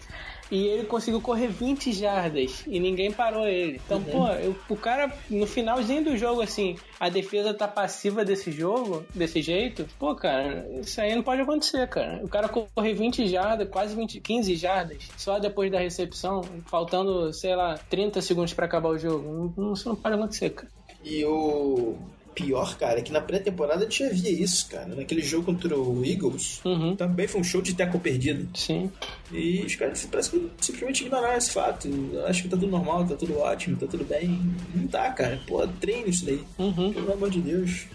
e 0.52 0.68
ele 0.68 0.84
conseguiu 0.84 1.22
correr 1.22 1.48
20 1.48 1.94
jardas 1.94 2.64
e 2.68 2.80
ninguém 2.80 3.12
parou 3.12 3.48
ele. 3.48 3.80
Então, 3.84 3.98
uhum. 4.00 4.04
pô, 4.04 4.28
eu, 4.28 4.56
o 4.70 4.76
cara, 4.76 5.12
no 5.30 5.48
finalzinho 5.48 6.04
do 6.04 6.18
jogo, 6.18 6.42
assim, 6.42 6.76
a 7.00 7.08
defesa 7.08 7.54
tá 7.54 7.68
passiva 7.68 8.26
desse 8.26 8.52
jogo, 8.52 9.06
desse 9.16 9.42
jeito, 9.42 9.88
pô, 9.98 10.14
cara, 10.14 10.68
isso 10.82 11.00
aí 11.00 11.16
não 11.16 11.24
pode 11.24 11.42
acontecer, 11.42 11.88
cara. 11.88 12.20
O 12.22 12.28
cara 12.28 12.50
correr 12.50 12.94
20 12.94 13.28
jardas, 13.28 13.70
quase 13.70 13.96
20, 13.96 14.20
15 14.20 14.56
jardas, 14.56 14.98
só 15.18 15.40
depois 15.40 15.72
da 15.72 15.80
recepção, 15.80 16.42
faltando, 16.68 17.32
sei 17.32 17.56
lá, 17.56 17.80
30 17.90 18.22
segundos 18.22 18.54
para 18.54 18.66
acabar 18.66 18.90
o 18.90 19.00
jogo. 19.00 19.74
Isso 19.74 19.88
não 19.88 19.96
pode 19.96 20.16
acontecer, 20.16 20.50
cara. 20.50 20.70
E 21.04 21.24
o 21.26 21.96
pior, 22.34 22.78
cara, 22.78 23.00
é 23.00 23.02
que 23.02 23.12
na 23.12 23.22
pré-temporada 23.22 23.82
a 23.82 23.84
gente 23.84 24.00
já 24.00 24.10
via 24.10 24.32
isso, 24.32 24.68
cara. 24.70 24.96
Naquele 24.96 25.22
jogo 25.22 25.46
contra 25.46 25.78
o 25.78 26.06
Eagles, 26.06 26.60
uhum. 26.66 26.96
também 26.96 27.28
foi 27.28 27.42
um 27.42 27.44
show 27.44 27.62
de 27.62 27.74
teco 27.74 28.00
perdido. 28.00 28.48
Sim. 28.58 28.92
E 29.32 29.64
os 29.66 29.76
caras 29.76 30.08
parece 30.10 30.32
que 30.32 30.50
simplesmente 30.60 31.02
ignoraram 31.02 31.38
esse 31.38 31.52
fato. 31.52 31.90
Acho 32.28 32.44
que 32.44 32.50
tá 32.50 32.58
tudo 32.58 32.72
normal, 32.72 33.06
tá 33.06 33.16
tudo 33.16 33.38
ótimo, 33.40 33.78
tá 33.78 33.88
tudo 33.88 34.04
bem. 34.04 34.40
Não 34.74 34.88
tá, 34.88 35.12
cara. 35.12 35.40
Pô, 35.48 35.66
treino 35.68 36.10
isso 36.10 36.26
daí. 36.26 36.42
Uhum. 36.58 36.94
Pelo 36.94 37.14
amor 37.14 37.30
de 37.30 37.42
Deus. 37.42 37.86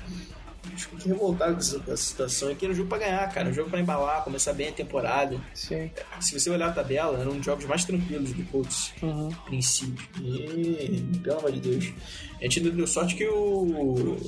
Acho 0.76 0.90
que 0.90 1.08
revoltado 1.08 1.54
com 1.54 1.60
essa, 1.60 1.96
situação. 1.96 2.50
Aqui 2.50 2.66
era 2.66 2.74
um 2.74 2.76
jogo 2.76 2.88
pra 2.90 2.98
ganhar, 2.98 3.32
cara. 3.32 3.48
Um 3.48 3.54
jogo 3.54 3.70
pra 3.70 3.80
embalar, 3.80 4.22
começar 4.22 4.52
bem 4.52 4.68
a 4.68 4.72
temporada. 4.72 5.40
Sim. 5.54 5.90
Se 6.20 6.38
você 6.38 6.50
olhar 6.50 6.68
a 6.68 6.72
tabela, 6.72 7.18
eram 7.18 7.32
um 7.32 7.42
jogos 7.42 7.64
mais 7.64 7.84
tranquilos 7.86 8.34
do 8.34 8.44
Colts. 8.44 8.92
Uhum. 9.02 9.30
Princípio. 9.46 10.06
E, 10.20 11.02
pelo 11.22 11.38
amor 11.38 11.52
de 11.52 11.60
Deus. 11.60 11.92
A 12.38 12.42
gente 12.42 12.60
deu 12.60 12.86
sorte 12.86 13.14
que 13.14 13.26
o 13.26 14.18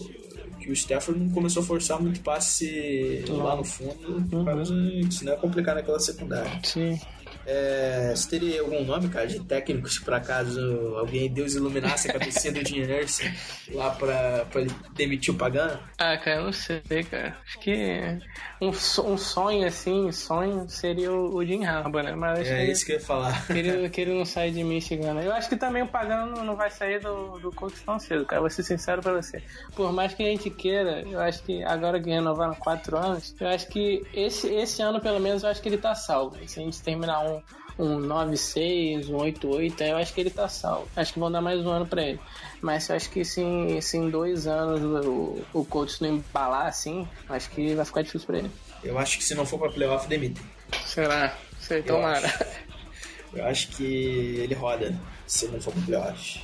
que 0.59 0.71
o 0.71 0.73
Stafford 0.73 1.21
não 1.21 1.31
começou 1.31 1.63
a 1.63 1.67
forçar 1.67 2.01
muito 2.01 2.21
passe 2.21 3.25
uhum. 3.29 3.43
lá 3.43 3.55
no 3.55 3.65
fundo, 3.65 4.25
uhum. 4.33 5.11
senão 5.11 5.33
é 5.35 5.37
complicado 5.37 5.77
naquela 5.77 6.01
secundária. 6.01 6.61
Sim. 6.65 6.99
É, 7.51 8.13
você 8.15 8.29
teria 8.29 8.61
algum 8.61 8.85
nome, 8.85 9.09
cara, 9.09 9.27
de 9.27 9.41
técnicos, 9.41 9.99
por 9.99 10.13
acaso 10.13 10.61
alguém 10.99 11.33
Deus 11.33 11.55
iluminasse 11.55 12.11
a 12.11 12.13
cabeça 12.13 12.53
do 12.53 12.63
Jim 12.63 12.85
Nurse 12.85 13.33
lá 13.73 13.89
pra, 13.89 14.45
pra 14.45 14.61
ele 14.61 14.71
demitir 14.93 15.33
o 15.33 15.39
Pagano? 15.39 15.81
Ah, 15.97 16.19
cara, 16.19 16.41
eu 16.41 16.45
não 16.45 16.53
sei, 16.53 16.83
cara. 17.11 17.39
Acho 17.47 17.59
que 17.59 18.19
um, 18.61 18.69
um 18.69 19.17
sonho 19.17 19.67
assim, 19.67 20.13
sonho 20.13 20.69
seria 20.69 21.11
o, 21.11 21.37
o 21.37 21.45
Jim 21.45 21.65
Harbaugh, 21.65 22.03
né? 22.03 22.15
Mas 22.15 22.47
é 22.47 22.67
que 22.67 22.73
isso 22.73 22.85
que 22.85 22.93
eu 22.93 22.97
ia 22.97 23.03
falar. 23.03 23.47
Que 23.47 23.59
ele, 23.59 23.89
que 23.89 24.01
ele 24.03 24.13
não 24.13 24.27
sai 24.27 24.51
de 24.51 24.63
Michigan, 24.63 25.15
né? 25.15 25.27
Eu 25.27 25.33
acho 25.33 25.49
que 25.49 25.57
também 25.57 25.83
o 25.83 25.89
Pagano 25.89 26.45
não 26.45 26.55
vai 26.55 26.71
sair 26.71 27.01
do, 27.01 27.39
do 27.39 27.51
Colts 27.51 27.81
tão 27.81 27.99
cedo, 27.99 28.27
cara. 28.27 28.43
Vou 28.43 28.51
ser 28.51 28.63
sincero 28.63 29.01
pra 29.01 29.15
você. 29.15 29.43
Por 29.75 29.91
mais 29.91 30.13
que 30.13 30.23
a 30.23 30.27
gente 30.27 30.51
queira, 30.51 31.01
eu 31.01 31.19
acho 31.19 31.43
que 31.45 31.65
agora 31.65 31.99
que 31.99 32.11
renovaram 32.11 32.55
quatro 32.55 32.99
anos, 32.99 33.35
eu 33.41 33.49
acho 33.49 33.69
que 33.69 34.05
esse, 34.13 34.49
esse 34.49 34.83
ano, 34.83 35.01
pelo 35.01 35.19
menos, 35.19 35.43
eu 35.43 35.49
acho 35.49 35.63
que 35.63 35.69
ele 35.71 35.79
tá 35.79 35.95
salvo. 35.95 36.37
Se 36.47 36.61
a 36.61 36.63
gente 36.63 36.83
terminar 36.83 37.21
um 37.21 37.38
um 37.79 38.01
9-6, 38.01 39.09
um 39.09 39.19
8-8, 39.19 39.81
eu 39.83 39.97
acho 39.97 40.13
que 40.13 40.21
ele 40.21 40.31
tá 40.31 40.49
salvo. 40.49 40.89
Acho 40.97 41.13
que 41.13 41.21
vão 41.21 41.31
dar 41.31 41.41
mais 41.41 41.61
um 41.65 41.71
ano 41.71 41.87
para 41.87 42.03
ele. 42.03 42.21
Mas 42.61 42.89
eu 42.89 42.97
acho 42.97 43.09
que 43.11 43.25
se 43.25 43.41
em, 43.41 43.81
se 43.81 43.97
em 43.97 44.11
dois 44.11 44.47
anos 44.47 44.83
o, 45.07 45.45
o 45.53 45.65
Colts 45.65 46.01
não 46.01 46.09
embalar 46.17 46.67
assim, 46.67 47.07
acho 47.29 47.49
que 47.51 47.75
vai 47.75 47.85
ficar 47.85 48.03
difícil 48.03 48.27
para 48.27 48.39
ele. 48.39 48.51
Eu 48.83 48.99
acho 48.99 49.19
que 49.19 49.25
se 49.25 49.35
não 49.35 49.47
for 49.47 49.59
pra 49.59 49.71
playoff, 49.71 50.09
demite. 50.09 50.41
Será? 50.85 51.37
Sei, 51.61 51.83
tomara. 51.83 52.27
Eu 52.27 52.27
acho, 52.27 52.47
eu 53.35 53.47
acho 53.47 53.69
que 53.69 53.85
ele 53.85 54.55
roda 54.55 54.99
se 55.27 55.47
não 55.49 55.61
for 55.61 55.73
pra 55.73 55.83
playoff. 55.83 56.41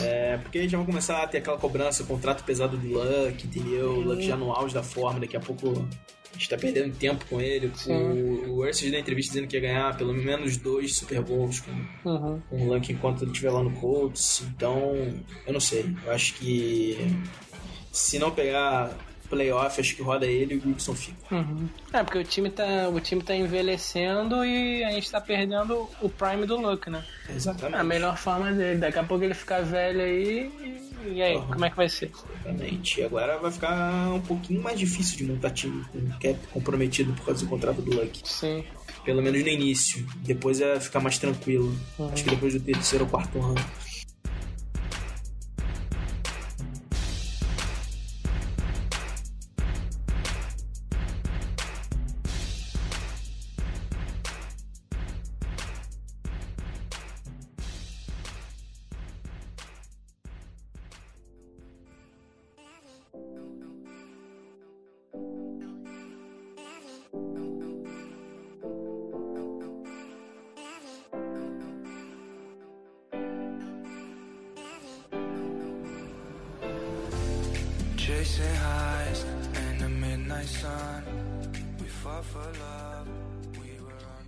É, 0.00 0.38
porque 0.38 0.68
já 0.68 0.78
vai 0.78 0.86
começar 0.86 1.22
a 1.22 1.26
ter 1.26 1.38
aquela 1.38 1.58
cobrança, 1.58 2.04
contrato 2.04 2.44
pesado 2.44 2.76
do 2.76 2.86
Luck, 2.86 3.46
entendeu? 3.46 3.90
O 3.90 4.00
Luck 4.00 4.24
já 4.24 4.36
no 4.36 4.52
auge 4.52 4.74
da 4.74 4.82
forma, 4.82 5.20
daqui 5.20 5.36
a 5.36 5.40
pouco 5.40 5.86
a 6.34 6.38
gente 6.38 6.48
tá 6.48 6.58
perdendo 6.58 6.94
tempo 6.96 7.24
com 7.26 7.40
ele. 7.40 7.70
O, 7.86 8.50
o 8.50 8.66
Ursus 8.66 8.90
na 8.90 8.98
entrevista 8.98 9.32
dizendo 9.32 9.48
que 9.48 9.56
ia 9.56 9.62
ganhar 9.62 9.96
pelo 9.96 10.12
menos 10.12 10.56
dois 10.56 10.96
Super 10.96 11.22
Bowls 11.22 11.60
com, 11.60 12.10
uhum. 12.10 12.40
com 12.50 12.56
o 12.56 12.68
Lunk 12.68 12.92
enquanto 12.92 13.22
ele 13.22 13.30
estiver 13.30 13.50
lá 13.50 13.62
no 13.62 13.70
Colts. 13.72 14.42
Então, 14.48 14.94
eu 15.46 15.52
não 15.52 15.60
sei. 15.60 15.94
Eu 16.04 16.12
acho 16.12 16.34
que 16.34 16.98
se 17.92 18.18
não 18.18 18.32
pegar 18.32 18.96
playoff, 19.28 19.80
acho 19.80 19.96
que 19.96 20.02
roda 20.02 20.26
ele 20.26 20.54
e 20.54 20.58
o 20.58 20.60
Gibson 20.60 20.94
fica. 20.94 21.34
Uhum. 21.34 21.68
É, 21.92 22.02
porque 22.02 22.18
o 22.18 22.24
time, 22.24 22.50
tá, 22.50 22.88
o 22.88 23.00
time 23.00 23.22
tá 23.22 23.34
envelhecendo 23.34 24.44
e 24.44 24.84
a 24.84 24.90
gente 24.90 25.10
tá 25.10 25.20
perdendo 25.20 25.88
o 26.00 26.08
prime 26.08 26.46
do 26.46 26.56
Luck, 26.56 26.90
né? 26.90 27.04
Exatamente. 27.28 27.80
A 27.80 27.84
melhor 27.84 28.16
forma 28.16 28.52
dele. 28.52 28.80
Daqui 28.80 28.98
a 28.98 29.04
pouco 29.04 29.24
ele 29.24 29.34
ficar 29.34 29.62
velho 29.62 30.00
aí 30.00 30.83
e 31.06 31.22
aí, 31.22 31.36
uhum. 31.36 31.46
como 31.46 31.64
é 31.64 31.70
que 31.70 31.76
vai 31.76 31.88
ser? 31.88 32.10
Exatamente. 32.10 33.00
E 33.00 33.04
agora 33.04 33.38
vai 33.38 33.50
ficar 33.50 34.12
um 34.12 34.20
pouquinho 34.20 34.62
mais 34.62 34.78
difícil 34.78 35.18
de 35.18 35.24
montar 35.24 35.50
time 35.50 35.84
com 35.92 36.00
cap 36.18 36.38
comprometido 36.52 37.12
por 37.12 37.26
causa 37.26 37.44
do 37.44 37.48
contrato 37.48 37.82
do 37.82 37.94
Luck. 37.94 38.20
Sim. 38.24 38.64
Pelo 39.04 39.22
menos 39.22 39.42
no 39.42 39.48
início. 39.48 40.06
Depois 40.16 40.60
é 40.60 40.80
ficar 40.80 41.00
mais 41.00 41.18
tranquilo. 41.18 41.76
Uhum. 41.98 42.08
Acho 42.08 42.24
que 42.24 42.30
depois 42.30 42.54
do 42.54 42.60
terceiro 42.60 43.04
ou 43.04 43.10
quarto 43.10 43.38
ano. 43.38 43.54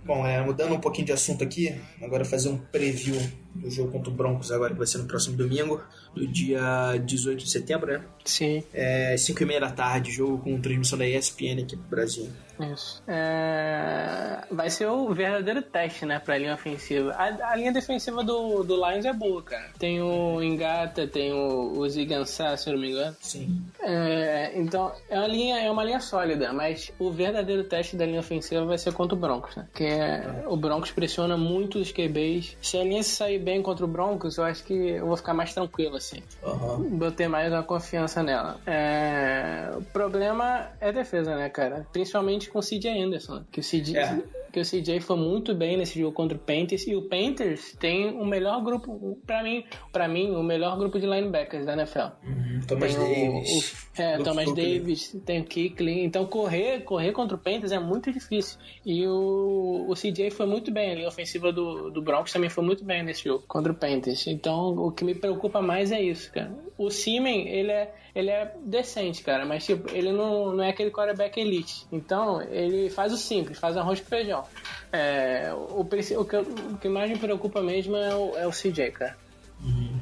Bom, 0.03 0.25
é, 0.25 0.41
mudando 0.41 0.73
um 0.73 0.79
pouquinho 0.79 1.05
de 1.05 1.11
assunto 1.11 1.43
aqui, 1.43 1.79
agora 2.01 2.25
fazer 2.25 2.49
um 2.49 2.57
preview 2.57 3.15
do 3.57 3.69
jogo 3.69 3.91
contra 3.91 4.09
o 4.09 4.13
Broncos, 4.13 4.51
agora 4.51 4.71
que 4.71 4.77
vai 4.77 4.87
ser 4.87 4.99
no 4.99 5.05
próximo 5.05 5.35
domingo, 5.35 5.81
do 6.13 6.27
dia 6.27 6.97
18 7.05 7.43
de 7.43 7.49
setembro, 7.49 7.91
né? 7.91 8.03
Sim. 8.25 8.63
É 8.73 9.15
5 9.17 9.41
e 9.41 9.45
meia 9.45 9.59
da 9.59 9.71
tarde, 9.71 10.11
jogo 10.11 10.39
com 10.39 10.59
transmissão 10.59 10.97
da 10.97 11.07
ESPN 11.07 11.61
aqui 11.61 11.75
pro 11.75 11.89
Brasil. 11.89 12.29
Isso. 12.73 13.03
É... 13.07 14.39
Vai 14.51 14.69
ser 14.69 14.87
o 14.87 15.13
verdadeiro 15.13 15.61
teste, 15.61 16.05
né, 16.05 16.19
pra 16.19 16.37
linha 16.37 16.53
ofensiva. 16.53 17.11
A, 17.11 17.51
a, 17.51 17.55
linha 17.55 17.71
defensiva 17.71 18.23
do, 18.23 18.63
do 18.63 18.75
Lions 18.75 19.05
é 19.05 19.13
boa, 19.13 19.43
cara. 19.43 19.69
Tem 19.77 20.01
o 20.01 20.41
Engata, 20.41 21.07
tem 21.07 21.31
o, 21.33 21.77
o 21.77 21.89
Zigansá, 21.89 22.57
se 22.57 22.69
eu 22.69 22.73
não 22.73 22.81
me 22.81 22.91
engano. 22.91 23.15
Sim. 23.21 23.61
É, 23.79 24.53
então, 24.55 24.91
é 25.09 25.19
uma, 25.19 25.27
linha, 25.27 25.59
é 25.59 25.69
uma 25.69 25.83
linha 25.83 25.99
sólida, 25.99 26.51
mas 26.51 26.91
o 26.97 27.11
verdadeiro 27.11 27.63
teste 27.63 27.95
da 27.95 28.05
linha 28.05 28.19
ofensiva 28.19 28.65
vai 28.65 28.77
ser 28.77 28.93
contra 28.93 29.15
o 29.15 29.19
Broncos, 29.19 29.55
né? 29.55 29.67
Que 29.73 29.85
é, 29.85 30.43
o 30.47 30.57
Broncos 30.57 30.91
pressiona 30.91 31.37
muito 31.37 31.79
os 31.79 31.91
QBs. 31.91 32.57
Se 32.61 32.77
a 32.77 32.83
linha 32.83 33.03
sair 33.03 33.39
bem 33.47 33.61
contra 33.61 33.85
o 33.85 33.87
Broncos, 33.87 34.37
eu 34.37 34.43
acho 34.43 34.61
que 34.65 34.73
eu 34.73 35.05
vou 35.05 35.15
ficar 35.15 35.33
mais 35.33 35.53
tranquilo, 35.53 35.95
assim. 35.95 36.21
Uhum. 36.43 36.97
Vou 36.97 37.09
ter 37.09 37.29
mais 37.29 37.49
uma 37.49 37.63
confiança 37.63 38.21
nela. 38.21 38.59
É... 38.67 39.71
O 39.73 39.81
problema 39.83 40.67
é 40.81 40.91
defesa, 40.91 41.33
né, 41.37 41.47
cara? 41.47 41.87
Principalmente 41.93 42.49
com 42.49 42.59
o 42.59 42.61
CJ 42.61 42.89
Anderson. 43.01 43.45
Que 43.49 43.61
o 43.61 43.63
CJ, 43.63 43.95
é. 43.95 44.21
Que 44.57 44.61
o 44.61 44.81
CJ 44.81 45.01
foi 45.01 45.17
muito 45.17 45.53
bem 45.53 45.77
nesse 45.77 45.99
jogo 45.99 46.13
contra 46.13 46.35
o 46.35 46.39
Panthers. 46.39 46.87
E 46.87 46.95
o 46.95 47.03
Panthers 47.03 47.75
tem 47.79 48.09
o 48.09 48.25
melhor 48.25 48.63
grupo, 48.63 49.19
para 49.25 49.43
mim, 49.43 49.63
para 49.91 50.07
mim, 50.07 50.31
o 50.31 50.41
melhor 50.41 50.77
grupo 50.77 50.99
de 50.99 51.05
linebackers 51.05 51.65
da 51.65 51.73
NFL. 51.73 51.99
Uhum. 52.23 52.59
Thomas 52.67 52.95
tem 52.95 53.31
Davis. 53.31 53.49
O, 53.51 54.01
o, 54.01 54.03
é, 54.03 54.17
Thomas 54.17 54.55
Davis, 54.55 55.17
tem 55.25 55.41
o 55.41 55.45
Kickley. 55.45 56.03
Então 56.03 56.25
correr, 56.25 56.81
correr 56.81 57.11
contra 57.11 57.35
o 57.35 57.39
Panthers 57.39 57.71
é 57.71 57.79
muito 57.79 58.11
difícil. 58.11 58.59
E 58.85 59.05
o, 59.05 59.85
o 59.87 59.93
CJ 59.93 60.31
foi 60.31 60.47
muito 60.47 60.71
bem 60.71 60.91
ali. 60.91 61.05
A 61.05 61.09
ofensiva 61.09 61.51
do, 61.51 61.91
do 61.91 62.01
Broncos 62.01 62.31
também 62.31 62.49
foi 62.49 62.63
muito 62.63 62.83
bem 62.83 63.03
nesse 63.03 63.25
jogo 63.25 63.43
contra 63.47 63.71
o 63.71 63.75
Panthers. 63.75 64.25
Então 64.25 64.75
o 64.75 64.91
que 64.91 65.03
me 65.03 65.13
preocupa 65.13 65.61
mais 65.61 65.91
é 65.91 66.01
isso, 66.01 66.31
cara. 66.31 66.51
O 66.77 66.89
Simen, 66.89 67.47
ele 67.47 67.71
é 67.71 67.93
ele 68.17 68.31
é 68.31 68.51
decente, 68.65 69.21
cara, 69.21 69.45
mas 69.45 69.63
tipo, 69.63 69.93
ele 69.93 70.11
não, 70.11 70.51
não 70.51 70.63
é 70.63 70.69
aquele 70.69 70.89
quarterback 70.89 71.39
elite. 71.39 71.85
Então, 71.91 72.41
ele 72.41 72.89
faz 72.89 73.13
o 73.13 73.17
simples, 73.17 73.59
faz 73.59 73.77
arroz 73.77 73.99
com 73.99 74.07
feijão. 74.07 74.43
É, 74.91 75.51
o, 75.53 75.81
o, 75.81 75.85
que, 76.25 76.37
o 76.37 76.77
que 76.79 76.89
mais 76.89 77.09
me 77.11 77.17
preocupa 77.17 77.61
mesmo 77.61 77.95
é 77.95 78.15
o, 78.15 78.37
é 78.37 78.47
o 78.47 78.51
CJ, 78.51 78.91
cara. 78.91 79.17
Uhum. 79.63 79.99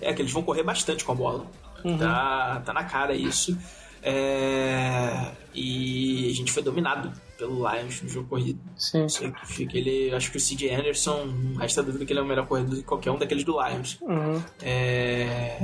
É 0.00 0.12
que 0.12 0.22
eles 0.22 0.32
vão 0.32 0.42
correr 0.42 0.62
bastante 0.62 1.04
com 1.04 1.12
a 1.12 1.14
bola. 1.14 1.46
Uhum. 1.84 1.98
Tá, 1.98 2.62
tá 2.64 2.72
na 2.72 2.84
cara 2.84 3.14
isso. 3.14 3.56
É, 4.02 5.32
e 5.54 6.28
a 6.30 6.34
gente 6.34 6.52
foi 6.52 6.62
dominado 6.62 7.10
pelo 7.38 7.68
Lions 7.68 8.02
no 8.02 8.08
jogo 8.08 8.28
corrido. 8.28 8.60
Sim. 8.76 9.06
Fica 9.44 9.78
ele, 9.78 10.14
acho 10.14 10.30
que 10.30 10.36
o 10.36 10.40
CJ 10.40 10.74
Anderson, 10.74 11.54
resta 11.58 11.82
dúvida 11.82 12.04
que 12.04 12.12
ele 12.12 12.20
é 12.20 12.22
o 12.22 12.26
melhor 12.26 12.46
corredor 12.46 12.76
de 12.76 12.82
qualquer 12.82 13.10
um 13.10 13.18
daqueles 13.18 13.44
do 13.44 13.52
Lions. 13.60 13.98
Uhum. 14.02 14.42
É, 14.62 15.62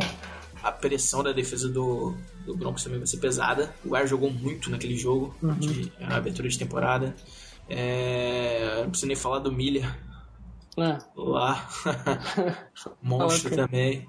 a 0.62 0.72
pressão 0.72 1.22
da 1.22 1.32
defesa 1.32 1.68
do, 1.68 2.14
do 2.46 2.56
Broncos 2.56 2.82
também 2.82 2.98
vai 2.98 3.06
ser 3.06 3.18
pesada. 3.18 3.74
O 3.84 3.94
Ar 3.94 4.06
jogou 4.06 4.30
muito 4.30 4.70
naquele 4.70 4.96
jogo 4.96 5.34
Uhum. 5.42 5.54
de 5.54 5.92
abertura 6.08 6.48
de 6.48 6.58
temporada. 6.58 7.14
É, 7.70 8.80
não 8.82 8.90
preciso 8.90 9.06
nem 9.06 9.16
falar 9.16 9.38
do 9.38 9.52
Miller 9.52 9.86
É. 10.76 10.98
lá. 11.16 11.68
Monstro 13.02 13.50
Fala, 13.50 13.66
também. 13.68 14.08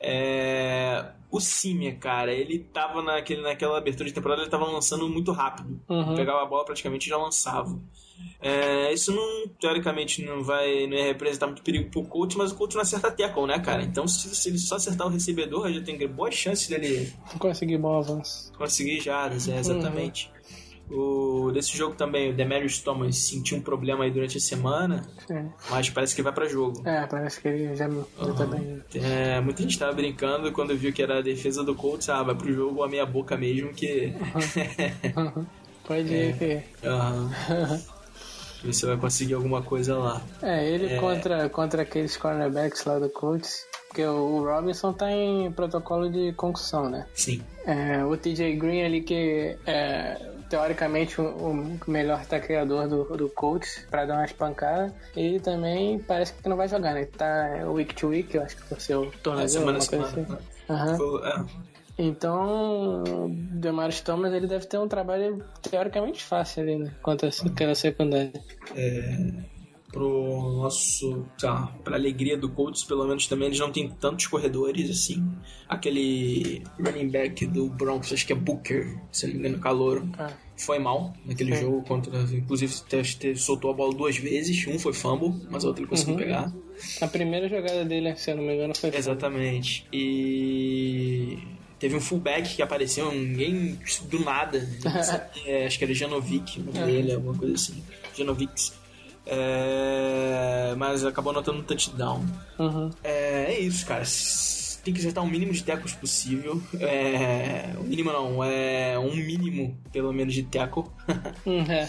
É, 0.00 1.10
o 1.30 1.40
Simia, 1.40 1.94
cara, 1.96 2.32
ele 2.32 2.58
tava 2.58 3.02
naquele, 3.02 3.42
naquela 3.42 3.76
abertura 3.78 4.08
de 4.08 4.14
temporada, 4.14 4.42
ele 4.42 4.50
tava 4.50 4.64
lançando 4.66 5.08
muito 5.08 5.32
rápido. 5.32 5.80
Uhum. 5.88 6.14
Pegava 6.14 6.42
a 6.42 6.46
bola 6.46 6.64
praticamente 6.64 7.06
e 7.06 7.10
já 7.10 7.16
lançava. 7.16 7.78
É, 8.40 8.92
isso 8.92 9.12
não, 9.12 9.48
teoricamente, 9.60 10.24
não 10.24 10.42
vai 10.42 10.86
não 10.86 10.96
ia 10.96 11.04
representar 11.06 11.46
muito 11.46 11.62
perigo 11.62 11.90
pro 11.90 12.04
Colts, 12.04 12.36
mas 12.36 12.52
o 12.52 12.54
Colts 12.54 12.74
não 12.74 12.82
acerta 12.82 13.10
tackle, 13.10 13.46
né, 13.46 13.58
cara? 13.58 13.82
Então, 13.82 14.06
se, 14.08 14.34
se 14.34 14.48
ele 14.48 14.58
só 14.58 14.76
acertar 14.76 15.06
o 15.06 15.10
recebedor, 15.10 15.70
já 15.72 15.82
tem 15.82 15.98
boas 16.08 16.34
chances 16.34 16.68
dele 16.68 17.12
Não 17.32 17.38
consegui 17.38 17.76
bom 17.76 17.98
avanço. 17.98 18.52
conseguir 18.56 19.00
jardas, 19.00 19.46
Uhum. 19.48 19.54
é, 19.54 19.58
exatamente. 19.58 20.30
O, 20.90 21.50
desse 21.52 21.76
jogo 21.76 21.96
também, 21.96 22.30
o 22.30 22.34
Demarius 22.34 22.80
Thomas 22.80 23.16
sentiu 23.16 23.58
um 23.58 23.60
problema 23.60 24.04
aí 24.04 24.10
durante 24.10 24.38
a 24.38 24.40
semana, 24.40 25.04
Sim. 25.26 25.50
mas 25.68 25.90
parece 25.90 26.14
que 26.14 26.22
vai 26.22 26.32
pra 26.32 26.46
jogo. 26.46 26.82
É, 26.88 27.04
parece 27.06 27.40
que 27.40 27.48
ele 27.48 27.74
já, 27.74 27.88
já 27.88 28.34
tá 28.34 28.46
bem. 28.46 28.82
É, 28.94 29.40
muita 29.40 29.62
gente 29.62 29.78
tava 29.78 29.92
brincando 29.92 30.52
quando 30.52 30.76
viu 30.76 30.92
que 30.92 31.02
era 31.02 31.18
a 31.18 31.22
defesa 31.22 31.64
do 31.64 31.74
Colts, 31.74 32.08
ah, 32.08 32.22
vai 32.22 32.36
pro 32.36 32.52
jogo 32.52 32.84
a 32.84 32.88
meia 32.88 33.04
boca 33.04 33.36
mesmo 33.36 33.72
que. 33.72 34.12
Uhum. 35.16 35.46
Pode 35.84 36.12
ir 36.12 36.36
que. 36.38 36.62
Ver 38.62 38.72
se 38.72 38.86
vai 38.86 38.96
conseguir 38.96 39.34
alguma 39.34 39.62
coisa 39.62 39.96
lá. 39.96 40.22
É, 40.42 40.68
ele 40.68 40.98
Contra, 40.98 41.48
contra 41.48 41.82
aqueles 41.82 42.16
cornerbacks 42.16 42.84
lá 42.84 42.98
do 42.98 43.10
Colts. 43.10 43.66
Porque 43.88 44.04
o 44.04 44.44
Robinson 44.44 44.92
tá 44.92 45.10
em 45.10 45.50
protocolo 45.52 46.10
de 46.10 46.32
concussão, 46.32 46.88
né? 46.88 47.06
Sim. 47.14 47.40
É, 47.64 48.04
o 48.04 48.16
TJ 48.16 48.56
Green 48.56 48.82
ali 48.82 49.00
que 49.02 49.56
é 49.66 50.35
teoricamente 50.48 51.20
o, 51.20 51.78
melhor 51.86 52.24
tacleador 52.26 52.88
do, 52.88 53.04
do 53.16 53.28
Colts 53.28 53.86
pra 53.90 54.04
dar 54.04 54.18
umas 54.18 54.32
pancadas. 54.32 54.92
Ele 55.16 55.40
também 55.40 55.98
parece 55.98 56.32
que 56.34 56.48
não 56.48 56.56
vai 56.56 56.68
jogar, 56.68 56.94
né? 56.94 57.04
Tá 57.06 57.64
week 57.68 57.94
to 57.94 58.08
week, 58.08 58.34
eu 58.36 58.42
acho 58.42 58.56
que 58.56 58.70
vai 58.70 58.80
ser 58.80 58.94
o 58.96 59.04
É, 59.04 59.10
torneio, 59.22 59.48
semana 59.48 59.78
a 59.78 59.80
alguma 59.82 60.02
coisa 60.02 60.14
semana. 60.14 60.40
assim. 60.68 60.96
Foi- 60.96 61.28
é. 61.28 61.66
Então, 61.98 63.02
o 63.04 63.28
Demarius 63.30 64.02
Thomas 64.02 64.30
ele 64.34 64.46
deve 64.46 64.66
ter 64.66 64.76
um 64.78 64.86
trabalho 64.86 65.42
teoricamente 65.62 66.22
fácil 66.22 66.62
ali, 66.62 66.76
né? 66.76 66.92
Quanto 67.02 67.24
a 67.24 67.28
aquela 67.28 67.74
secundária. 67.74 68.32
Pro 69.96 70.52
nosso, 70.58 71.24
tá, 71.40 71.72
pra 71.82 71.96
alegria 71.96 72.36
do 72.36 72.50
Colts, 72.50 72.84
pelo 72.84 73.06
menos 73.06 73.26
também 73.26 73.46
eles 73.48 73.58
não 73.58 73.72
tem 73.72 73.88
tantos 73.88 74.26
corredores 74.26 74.90
assim. 74.90 75.26
Aquele 75.66 76.62
running 76.78 77.08
back 77.08 77.46
do 77.46 77.70
Broncos, 77.70 78.12
acho 78.12 78.26
que 78.26 78.32
é 78.32 78.36
Booker, 78.36 78.98
se 79.10 79.26
não 79.26 79.32
me 79.34 79.38
engano, 79.40 79.58
calouro, 79.58 80.06
Ah. 80.18 80.32
foi 80.54 80.78
mal 80.78 81.14
naquele 81.24 81.54
Sim. 81.56 81.62
jogo 81.62 81.82
contra, 81.82 82.20
inclusive 82.20 82.74
te- 82.86 83.16
te- 83.18 83.36
soltou 83.36 83.70
a 83.70 83.74
bola 83.74 83.94
duas 83.94 84.18
vezes, 84.18 84.66
um 84.66 84.78
foi 84.78 84.92
fumble, 84.92 85.32
mas 85.50 85.64
a 85.64 85.68
outra 85.68 85.82
ele 85.82 85.88
conseguiu 85.88 86.12
Uhum. 86.14 86.20
pegar. 86.20 86.52
A 87.00 87.08
primeira 87.08 87.48
jogada 87.48 87.82
dele, 87.84 88.14
se 88.16 88.30
eu 88.30 88.36
não 88.36 88.44
me 88.44 88.54
engano, 88.54 88.74
foi 88.76 88.94
Exatamente. 88.94 89.86
E 89.90 91.38
teve 91.78 91.96
um 91.96 92.00
fullback 92.00 92.54
que 92.56 92.60
apareceu, 92.62 93.10
ninguém 93.12 93.78
do 94.10 94.20
nada. 94.20 94.58
é, 95.46 95.66
acho 95.66 95.78
que 95.78 95.84
era 95.84 95.94
Janovic, 95.94 96.60
o 96.60 96.64
nome 96.64 96.78
dele, 96.92 97.12
alguma 97.12 97.34
coisa 97.34 97.54
assim. 97.54 97.82
Janovic. 98.14 98.72
É, 99.26 100.74
mas 100.76 101.04
acabou 101.04 101.32
anotando 101.32 101.58
um 101.58 101.62
touchdown. 101.62 102.24
Uhum. 102.58 102.90
É, 103.02 103.54
é 103.54 103.60
isso, 103.60 103.84
cara. 103.84 104.04
Tem 104.84 104.94
que 104.94 105.00
acertar 105.00 105.24
o 105.24 105.26
mínimo 105.26 105.52
de 105.52 105.64
tecos 105.64 105.94
possível. 105.94 106.62
É, 106.78 107.74
o 107.76 107.82
mínimo 107.82 108.12
não, 108.12 108.44
é 108.44 108.96
um 108.96 109.16
mínimo, 109.16 109.76
pelo 109.92 110.12
menos, 110.12 110.32
de 110.32 110.44
teco. 110.44 110.92
Hum, 111.44 111.64
é. 111.70 111.88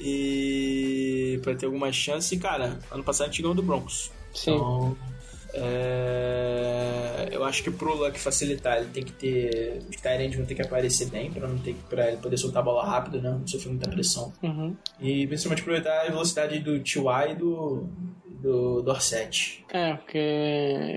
e 0.00 1.40
pra 1.42 1.54
ter 1.54 1.66
alguma 1.66 1.92
chance. 1.92 2.36
Cara, 2.36 2.78
ano 2.90 3.02
passado 3.02 3.28
a 3.28 3.30
gente 3.30 3.42
ganhou 3.42 3.54
do 3.54 3.62
Broncos. 3.62 4.10
Sim. 4.32 4.54
Então, 4.54 4.96
é, 5.52 5.93
acho 7.54 7.62
que 7.62 7.70
pro 7.70 7.94
Luck 7.94 8.18
facilitar, 8.18 8.78
ele 8.78 8.90
tem 8.92 9.04
que 9.04 9.12
ter. 9.12 9.78
Os 9.88 9.96
Tyrants 9.96 10.36
vão 10.36 10.44
ter 10.44 10.54
que 10.54 10.62
aparecer 10.62 11.06
bem 11.08 11.30
pra, 11.30 11.46
não 11.46 11.56
ter, 11.58 11.74
pra 11.88 12.08
ele 12.08 12.16
poder 12.18 12.36
soltar 12.36 12.62
a 12.62 12.64
bola 12.64 12.84
rápido, 12.84 13.22
né? 13.22 13.30
Não 13.30 13.46
sofrer 13.46 13.70
muita 13.70 13.88
pressão. 13.88 14.32
Uhum. 14.42 14.76
E 15.00 15.26
principalmente 15.26 15.60
aproveitar 15.62 16.02
a 16.02 16.10
velocidade 16.10 16.58
do 16.58 16.78
T.Y. 16.80 17.30
e 17.30 17.34
do, 17.36 17.88
do 18.26 18.82
Dorset. 18.82 19.64
É, 19.72 19.94
porque 19.94 20.18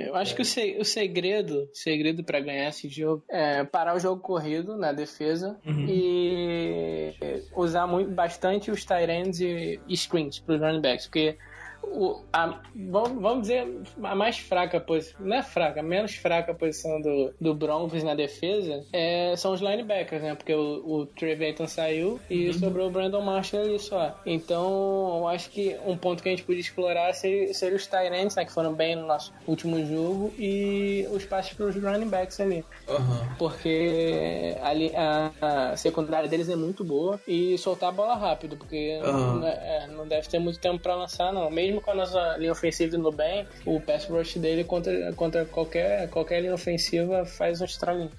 eu 0.07 0.15
acho 0.15 0.35
que 0.35 0.41
o, 0.41 0.45
se- 0.45 0.77
o 0.79 0.83
segredo, 0.85 1.69
segredo 1.73 2.23
para 2.23 2.39
ganhar 2.39 2.69
esse 2.69 2.89
jogo 2.89 3.23
é 3.29 3.63
parar 3.63 3.95
o 3.95 3.99
jogo 3.99 4.21
corrido 4.21 4.77
na 4.77 4.91
defesa 4.91 5.57
e 5.65 7.13
usar 7.55 7.87
muito, 7.87 8.11
bastante 8.11 8.69
os 8.71 8.83
tight 8.83 9.09
ends 9.09 9.39
e, 9.39 9.79
e 9.87 9.95
screens 9.97 10.39
para 10.39 10.55
os 10.55 10.61
running 10.61 10.81
backs, 10.81 11.05
porque 11.05 11.37
o, 11.83 12.21
a, 12.31 12.59
vamos, 12.75 13.21
vamos 13.21 13.41
dizer 13.47 13.67
a 14.03 14.15
mais 14.15 14.37
fraca 14.37 14.79
posição, 14.79 15.19
não 15.25 15.37
é 15.37 15.43
fraca, 15.43 15.79
a 15.79 15.83
menos 15.83 16.15
fraca 16.15 16.53
posição 16.53 17.01
do, 17.01 17.33
do 17.39 17.53
Broncos 17.53 18.03
na 18.03 18.13
defesa 18.15 18.85
é, 18.93 19.35
são 19.35 19.53
os 19.53 19.61
linebackers, 19.61 20.21
né? 20.21 20.35
Porque 20.35 20.53
o, 20.53 20.83
o 20.85 21.05
Trevathan 21.05 21.67
saiu 21.67 22.19
e 22.29 22.53
sobrou 22.53 22.87
o 22.87 22.91
Brandon 22.91 23.21
Marshall 23.21 23.63
ali 23.63 23.79
só. 23.79 24.19
Então, 24.25 25.17
eu 25.19 25.27
acho 25.27 25.49
que 25.49 25.75
um 25.85 25.97
ponto 25.97 26.21
que 26.23 26.29
a 26.29 26.31
gente 26.31 26.43
podia 26.43 26.61
explorar 26.61 27.13
seria, 27.13 27.53
seria 27.53 27.75
os 27.75 27.89
ends, 28.13 28.35
né? 28.35 28.45
Que 28.45 28.51
foram 28.51 28.73
bem 28.73 28.95
no 28.95 29.05
nosso 29.05 29.33
último 29.47 29.83
jogo 29.85 30.33
e 30.37 31.07
os 31.11 31.25
passes 31.25 31.53
para 31.53 31.65
os 31.65 31.75
running 31.75 32.09
backs 32.09 32.39
ali. 32.39 32.63
Aham. 32.87 33.27
Porque 33.37 34.55
ali, 34.61 34.91
a, 34.95 35.31
a 35.71 35.77
secundária 35.77 36.29
deles 36.29 36.49
é 36.49 36.55
muito 36.55 36.83
boa 36.83 37.19
e 37.27 37.57
soltar 37.57 37.89
a 37.89 37.91
bola 37.91 38.15
rápido, 38.15 38.55
porque 38.57 38.99
Aham. 39.03 39.39
não, 39.39 39.47
é- 39.47 39.87
não 39.87 40.07
deve 40.07 40.27
ter 40.27 40.39
muito 40.39 40.59
tempo 40.59 40.79
pra 40.79 40.95
lançar, 40.95 41.31
não. 41.33 41.49
Mesmo 41.49 41.66
com 41.73 41.91
a 41.91 41.95
nossa 41.95 42.37
linha 42.37 42.51
ofensiva 42.51 42.95
indo 42.95 43.11
bem, 43.11 43.45
o 43.65 43.79
pass 43.79 44.05
rush 44.05 44.37
dele 44.37 44.63
contra, 44.63 45.13
contra 45.13 45.45
qualquer, 45.45 46.09
qualquer 46.09 46.41
linha 46.41 46.53
ofensiva 46.53 47.25
faz 47.25 47.61
um 47.61 47.65
estrago. 47.65 48.09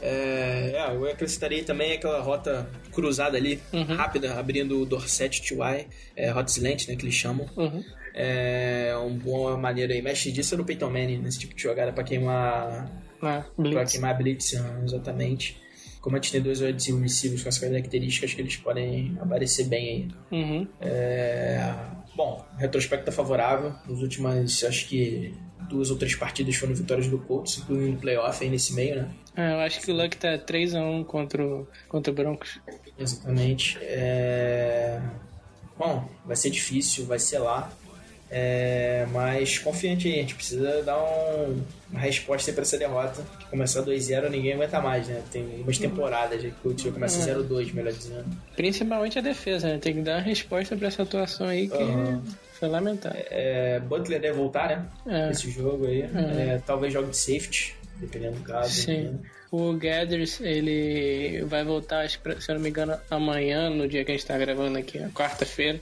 É, 0.00 0.72
é, 0.74 0.94
eu 0.94 1.06
acrescentaria 1.06 1.62
também 1.64 1.92
aquela 1.92 2.20
rota 2.20 2.68
cruzada 2.92 3.36
ali, 3.36 3.60
rápida, 3.96 4.34
abrindo 4.38 4.80
o 4.80 4.86
Dorset 4.86 5.40
TY, 5.42 5.86
é, 6.16 6.30
rota 6.30 6.50
slant, 6.50 6.88
né, 6.88 6.96
que 6.96 7.04
eles 7.04 7.14
chamam. 7.14 7.46
Uhum. 7.56 7.82
É 8.14 8.92
uma 8.96 9.10
boa 9.18 9.56
maneira 9.56 9.94
aí. 9.94 10.02
Mexe 10.02 10.30
disso 10.30 10.56
no 10.56 10.64
Peyton 10.64 10.90
Manning, 10.90 11.18
nesse 11.18 11.38
tipo 11.38 11.54
de 11.54 11.62
jogada 11.62 11.92
pra 11.92 12.04
queimar 12.04 12.90
Pra 13.18 13.46
blitz. 13.56 13.92
queimar 13.92 14.10
a 14.10 14.14
Blitz, 14.14 14.54
ah, 14.56 14.80
exatamente. 14.84 15.61
Como 16.02 16.16
a 16.16 16.18
gente 16.18 16.32
tem 16.32 16.42
dois 16.42 16.60
wide 16.60 16.92
receivers 16.92 17.42
com 17.42 17.48
essas 17.48 17.60
características, 17.60 18.34
que 18.34 18.42
eles 18.42 18.56
podem 18.56 19.16
aparecer 19.18 19.64
bem 19.68 19.88
aí. 20.30 20.38
Uhum. 20.38 20.68
É, 20.80 21.72
Bom, 22.14 22.44
retrospecto 22.58 23.08
é 23.08 23.12
favorável. 23.12 23.74
Nas 23.88 24.00
últimas, 24.00 24.62
acho 24.64 24.86
que 24.88 25.34
duas 25.68 25.90
ou 25.90 25.96
três 25.96 26.14
partidas 26.14 26.54
foram 26.56 26.74
vitórias 26.74 27.08
do 27.08 27.18
Colts, 27.18 27.58
incluindo 27.58 27.98
playoff 27.98 28.44
aí 28.44 28.50
nesse 28.50 28.74
meio, 28.74 28.96
né? 28.96 29.10
É, 29.34 29.52
eu 29.52 29.60
acho 29.60 29.80
que 29.80 29.90
o 29.90 29.94
Luck 29.94 30.16
tá 30.18 30.38
3x1 30.38 31.04
contra 31.06 31.42
o, 31.42 31.66
contra 31.88 32.12
o 32.12 32.14
Broncos. 32.14 32.60
Exatamente. 32.98 33.78
É... 33.80 35.00
Bom, 35.78 36.06
vai 36.26 36.36
ser 36.36 36.50
difícil, 36.50 37.06
vai 37.06 37.18
ser 37.18 37.38
lá. 37.38 37.72
É, 38.34 39.06
mas 39.12 39.58
confiante 39.58 40.08
aí, 40.08 40.14
a 40.14 40.22
gente 40.22 40.34
precisa 40.34 40.82
dar 40.82 40.96
um- 40.98 41.60
uma 41.90 42.00
resposta 42.00 42.50
aí 42.50 42.54
pra 42.54 42.62
essa 42.62 42.78
derrota. 42.78 43.22
Que 43.38 43.44
começar 43.46 43.82
2-0 43.82 44.30
ninguém 44.30 44.54
aguenta 44.54 44.80
mais, 44.80 45.06
né? 45.06 45.20
Tem 45.30 45.42
algumas 45.42 45.76
temporadas 45.76 46.42
já 46.42 46.48
que 46.48 46.66
o 46.66 46.72
time 46.72 46.92
começa 46.92 47.20
0-2, 47.20 47.70
melhor 47.74 47.92
dizendo. 47.92 48.24
Principalmente 48.56 49.18
a 49.18 49.22
defesa, 49.22 49.68
né? 49.68 49.78
Tem 49.78 49.92
que 49.94 50.00
dar 50.00 50.12
uma 50.16 50.22
resposta 50.22 50.74
pra 50.74 50.88
essa 50.88 51.02
atuação 51.02 51.46
aí 51.46 51.68
que 51.68 51.76
Aham. 51.76 52.22
foi 52.54 52.68
lamentável. 52.70 53.22
É, 53.30 53.78
Butler 53.80 54.18
deve 54.18 54.34
voltar, 54.38 54.68
né? 54.68 54.86
É. 55.06 55.30
Esse 55.30 55.50
jogo 55.50 55.86
aí. 55.86 56.00
É, 56.02 56.58
talvez 56.64 56.90
jogue 56.90 57.10
de 57.10 57.16
safety, 57.18 57.74
dependendo 57.98 58.36
do 58.36 58.42
caso. 58.44 58.70
Sim. 58.72 59.02
né? 59.02 59.14
O 59.50 59.74
Gathers, 59.74 60.40
ele 60.40 61.44
vai 61.44 61.62
voltar, 61.62 62.08
se 62.08 62.18
eu 62.48 62.54
não 62.54 62.62
me 62.62 62.70
engano, 62.70 62.96
amanhã, 63.10 63.68
no 63.68 63.86
dia 63.86 64.02
que 64.02 64.10
a 64.10 64.14
gente 64.14 64.24
tá 64.24 64.38
gravando 64.38 64.78
aqui, 64.78 64.98
a 64.98 65.10
quarta-feira 65.10 65.78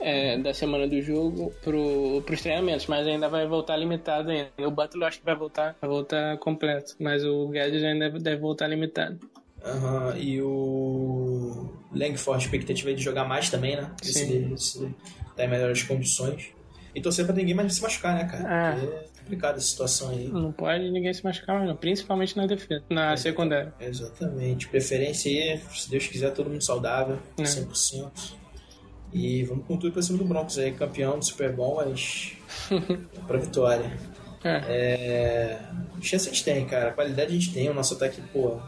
é, 0.00 0.38
da 0.38 0.54
semana 0.54 0.88
do 0.88 1.00
jogo, 1.02 1.52
pro, 1.62 2.22
pros 2.24 2.40
treinamentos, 2.42 2.86
mas 2.86 3.06
ainda 3.06 3.28
vai 3.28 3.46
voltar 3.46 3.76
limitado 3.76 4.30
ainda. 4.30 4.50
O 4.58 4.70
Butler 4.70 5.02
eu 5.02 5.06
acho 5.06 5.18
que 5.18 5.24
vai 5.24 5.36
voltar, 5.36 5.76
vai 5.80 5.90
voltar 5.90 6.38
completo, 6.38 6.96
mas 6.98 7.24
o 7.24 7.48
Gathers 7.48 7.84
ainda 7.84 8.06
deve, 8.06 8.18
deve 8.18 8.40
voltar 8.40 8.66
limitado. 8.66 9.18
Aham, 9.64 10.16
E 10.16 10.40
o 10.40 11.68
Langford, 11.92 12.44
expectativa 12.44 12.94
de 12.94 13.02
jogar 13.02 13.24
mais 13.24 13.50
também, 13.50 13.76
né? 13.76 13.90
Sim. 14.02 14.56
Se, 14.56 14.78
se 14.78 14.94
tá 15.36 15.44
em 15.44 15.48
melhores 15.48 15.82
condições. 15.82 16.48
E 16.94 17.00
torcer 17.00 17.24
pra 17.24 17.34
ninguém 17.34 17.54
mais 17.54 17.74
se 17.74 17.82
machucar, 17.82 18.14
né, 18.16 18.24
cara? 18.24 18.78
É. 18.80 18.84
é 18.84 19.20
complicada 19.20 19.58
a 19.58 19.60
situação 19.60 20.08
aí. 20.10 20.28
Não 20.28 20.50
pode 20.50 20.90
ninguém 20.90 21.12
se 21.12 21.22
machucar, 21.22 21.64
não. 21.64 21.76
principalmente 21.76 22.36
na 22.36 22.46
defesa, 22.46 22.82
na 22.90 23.12
é, 23.12 23.16
secundária. 23.16 23.72
Exatamente. 23.78 24.68
Preferência 24.68 25.30
aí, 25.30 25.60
se 25.72 25.90
Deus 25.90 26.06
quiser, 26.06 26.32
todo 26.32 26.50
mundo 26.50 26.62
saudável, 26.62 27.18
é. 27.38 27.42
100%. 27.42 28.10
E 29.12 29.42
vamos 29.44 29.66
com 29.66 29.76
tudo 29.76 29.92
pra 29.92 30.02
cima 30.02 30.18
do 30.18 30.24
Broncos 30.24 30.58
aí, 30.58 30.72
campeão 30.72 31.18
do 31.18 31.24
Super 31.24 31.52
Bowl, 31.52 31.76
mas 31.76 32.32
pra 33.26 33.38
vitória. 33.38 33.90
É. 34.44 34.62
é. 34.68 35.58
Chance 36.00 36.28
a 36.28 36.32
gente 36.32 36.44
tem, 36.44 36.64
cara. 36.64 36.90
A 36.90 36.92
qualidade 36.92 37.30
a 37.30 37.34
gente 37.34 37.52
tem, 37.52 37.68
o 37.68 37.74
nosso 37.74 37.94
ataque, 37.94 38.20
pô, 38.32 38.58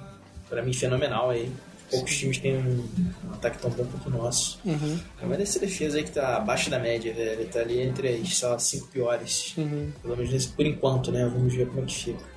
pra 0.49 0.63
mim, 0.63 0.73
fenomenal 0.73 1.31
aí. 1.31 1.51
Poucos 1.91 2.17
times 2.17 2.39
têm 2.39 2.57
um, 2.57 2.89
um, 3.27 3.33
ataque 3.35 3.59
tão 3.59 3.71
bom 3.71 3.85
quanto 3.85 4.09
o 4.09 4.11
nosso. 4.11 4.59
Uhum. 4.65 4.99
Mas 5.25 5.41
essa 5.41 5.59
defesa 5.59 5.99
aí 5.99 6.05
que 6.05 6.11
tá 6.11 6.39
abaixo 6.39 6.71
da 6.71 6.79
média, 6.79 7.13
velho. 7.13 7.47
Tá 7.49 7.61
ali 7.61 7.81
entre 7.81 8.09
as, 8.09 8.39
sei 8.39 8.49
lá, 8.49 8.59
cinco 8.59 8.89
piores. 8.89 9.55
Uhum. 9.59 9.93
Pelo 10.01 10.17
menos 10.17 10.47
por 10.47 10.65
enquanto, 10.65 11.13
né? 11.13 11.27
Vamos 11.27 11.55
ver 11.55 11.67
como 11.69 11.83
é 11.83 11.85
que 11.85 11.95
fica. 11.95 12.32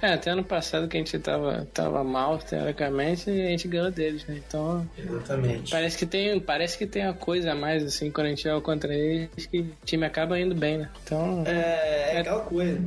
É, 0.00 0.14
até 0.14 0.30
ano 0.30 0.44
passado 0.44 0.88
que 0.88 0.96
a 0.96 1.00
gente 1.00 1.18
tava, 1.18 1.66
tava 1.72 2.02
mal, 2.02 2.38
teoricamente, 2.38 3.28
a 3.30 3.48
gente 3.48 3.68
ganhou 3.68 3.90
deles, 3.90 4.24
né? 4.26 4.40
Então. 4.46 4.88
Exatamente. 4.96 5.70
Parece 5.70 5.98
que 5.98 6.06
tem, 6.06 6.40
parece 6.40 6.78
que 6.78 6.86
tem 6.86 7.04
uma 7.04 7.14
coisa 7.14 7.52
a 7.52 7.54
mais, 7.54 7.84
assim, 7.84 8.10
quando 8.10 8.28
a 8.28 8.30
gente 8.30 8.42
joga 8.42 8.60
contra 8.60 8.94
eles, 8.94 9.46
que 9.46 9.60
o 9.60 9.72
time 9.84 10.06
acaba 10.06 10.38
indo 10.38 10.54
bem, 10.54 10.78
né? 10.78 10.90
Então. 11.04 11.44
É, 11.46 11.50
é, 11.50 12.16
é... 12.16 12.20
aquela 12.20 12.40
coisa. 12.40 12.80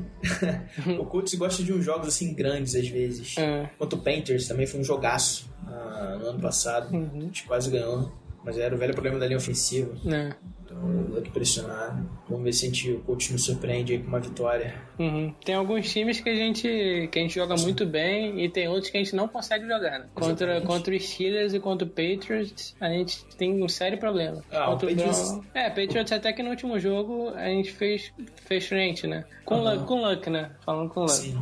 o 0.99 1.05
Colts 1.05 1.33
gosta 1.35 1.63
de 1.63 1.71
uns 1.71 1.85
jogos 1.85 2.07
assim 2.07 2.33
grandes 2.33 2.75
às 2.75 2.87
vezes. 2.87 3.37
É. 3.37 3.69
Quanto 3.77 3.95
o 3.95 3.99
Painters 3.99 4.47
também 4.47 4.65
foi 4.65 4.79
um 4.79 4.83
jogaço 4.83 5.49
uh, 5.67 6.19
no 6.19 6.29
ano 6.29 6.39
passado. 6.39 6.93
Uhum. 6.93 7.09
A 7.13 7.19
gente 7.19 7.43
quase 7.43 7.69
ganhou. 7.69 8.11
Mas 8.43 8.57
era 8.57 8.75
o 8.75 8.77
velho 8.77 8.93
problema 8.93 9.17
da 9.17 9.25
linha 9.25 9.37
ofensiva. 9.37 9.95
É. 10.05 10.35
Então, 10.73 11.15
Luck 11.15 11.29
pressionado. 11.31 12.09
Vamos 12.27 12.43
ver 12.43 12.53
se 12.53 12.65
a 12.65 12.69
gente, 12.69 12.91
o 12.91 12.99
coach 13.01 13.31
nos 13.31 13.43
surpreende 13.45 13.93
aí 13.93 13.99
com 13.99 14.07
uma 14.07 14.19
vitória. 14.19 14.75
Uhum. 14.97 15.33
Tem 15.45 15.55
alguns 15.55 15.91
times 15.91 16.19
que 16.19 16.29
a 16.29 16.35
gente, 16.35 17.09
que 17.11 17.19
a 17.19 17.21
gente 17.21 17.35
joga 17.35 17.55
muito 17.55 17.85
bem 17.85 18.43
e 18.43 18.49
tem 18.49 18.67
outros 18.67 18.89
que 18.89 18.97
a 18.97 19.03
gente 19.03 19.15
não 19.15 19.27
consegue 19.27 19.67
jogar. 19.67 19.99
Né? 19.99 20.05
Contra, 20.13 20.61
contra 20.61 20.95
os 20.95 21.03
Steelers 21.03 21.53
e 21.53 21.59
contra 21.59 21.87
o 21.87 21.89
Patriots, 21.89 22.75
a 22.79 22.89
gente 22.89 23.23
tem 23.37 23.63
um 23.63 23.69
sério 23.69 23.97
problema. 23.97 24.43
Ah, 24.51 24.65
contra 24.65 24.87
o 24.87 24.89
Patriots... 24.89 25.39
É, 25.53 25.69
Patriots 25.69 26.11
até 26.11 26.33
que 26.33 26.43
no 26.43 26.49
último 26.49 26.79
jogo 26.79 27.29
a 27.35 27.45
gente 27.45 27.71
fez, 27.71 28.11
fez 28.45 28.65
frente, 28.65 29.07
né? 29.07 29.25
Com, 29.45 29.55
uhum. 29.55 29.63
luck, 29.63 29.85
com 29.85 30.01
luck, 30.01 30.29
né? 30.29 30.51
Falando 30.65 30.89
com 30.89 31.01
luck. 31.01 31.11
Sim. 31.11 31.37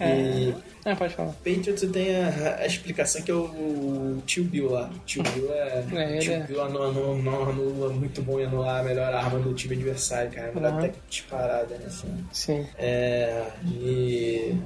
É... 0.00 0.16
E 0.16 0.54
é, 0.86 0.94
pode 0.94 1.14
falar. 1.14 1.32
Patriots 1.32 1.90
tem 1.90 2.14
a, 2.14 2.58
a, 2.60 2.66
explicação 2.66 3.20
que 3.20 3.28
é 3.28 3.34
o, 3.34 4.22
tio 4.24 4.44
Bill 4.44 4.70
lá. 4.70 4.88
O 4.88 4.98
tio 5.00 5.20
Bill 5.24 5.52
é. 5.52 5.84
é 5.94 6.18
tio 6.18 6.32
é. 6.32 6.40
Bill 6.44 6.62
anula, 6.62 6.88
anula, 6.90 7.50
anula, 7.50 7.88
muito 7.92 8.22
bom 8.22 8.38
e 8.38 8.44
anular 8.44 8.80
a 8.80 8.84
melhor 8.84 9.12
arma 9.12 9.40
do 9.40 9.52
time 9.52 9.74
adversário, 9.74 10.30
cara. 10.30 10.52
Melhor 10.54 10.74
uhum. 10.74 10.78
até 10.78 10.92
disparada, 11.10 11.76
né? 11.76 11.86
Assim. 11.86 12.26
Sim. 12.32 12.66
É. 12.78 13.46
E. 13.64 14.56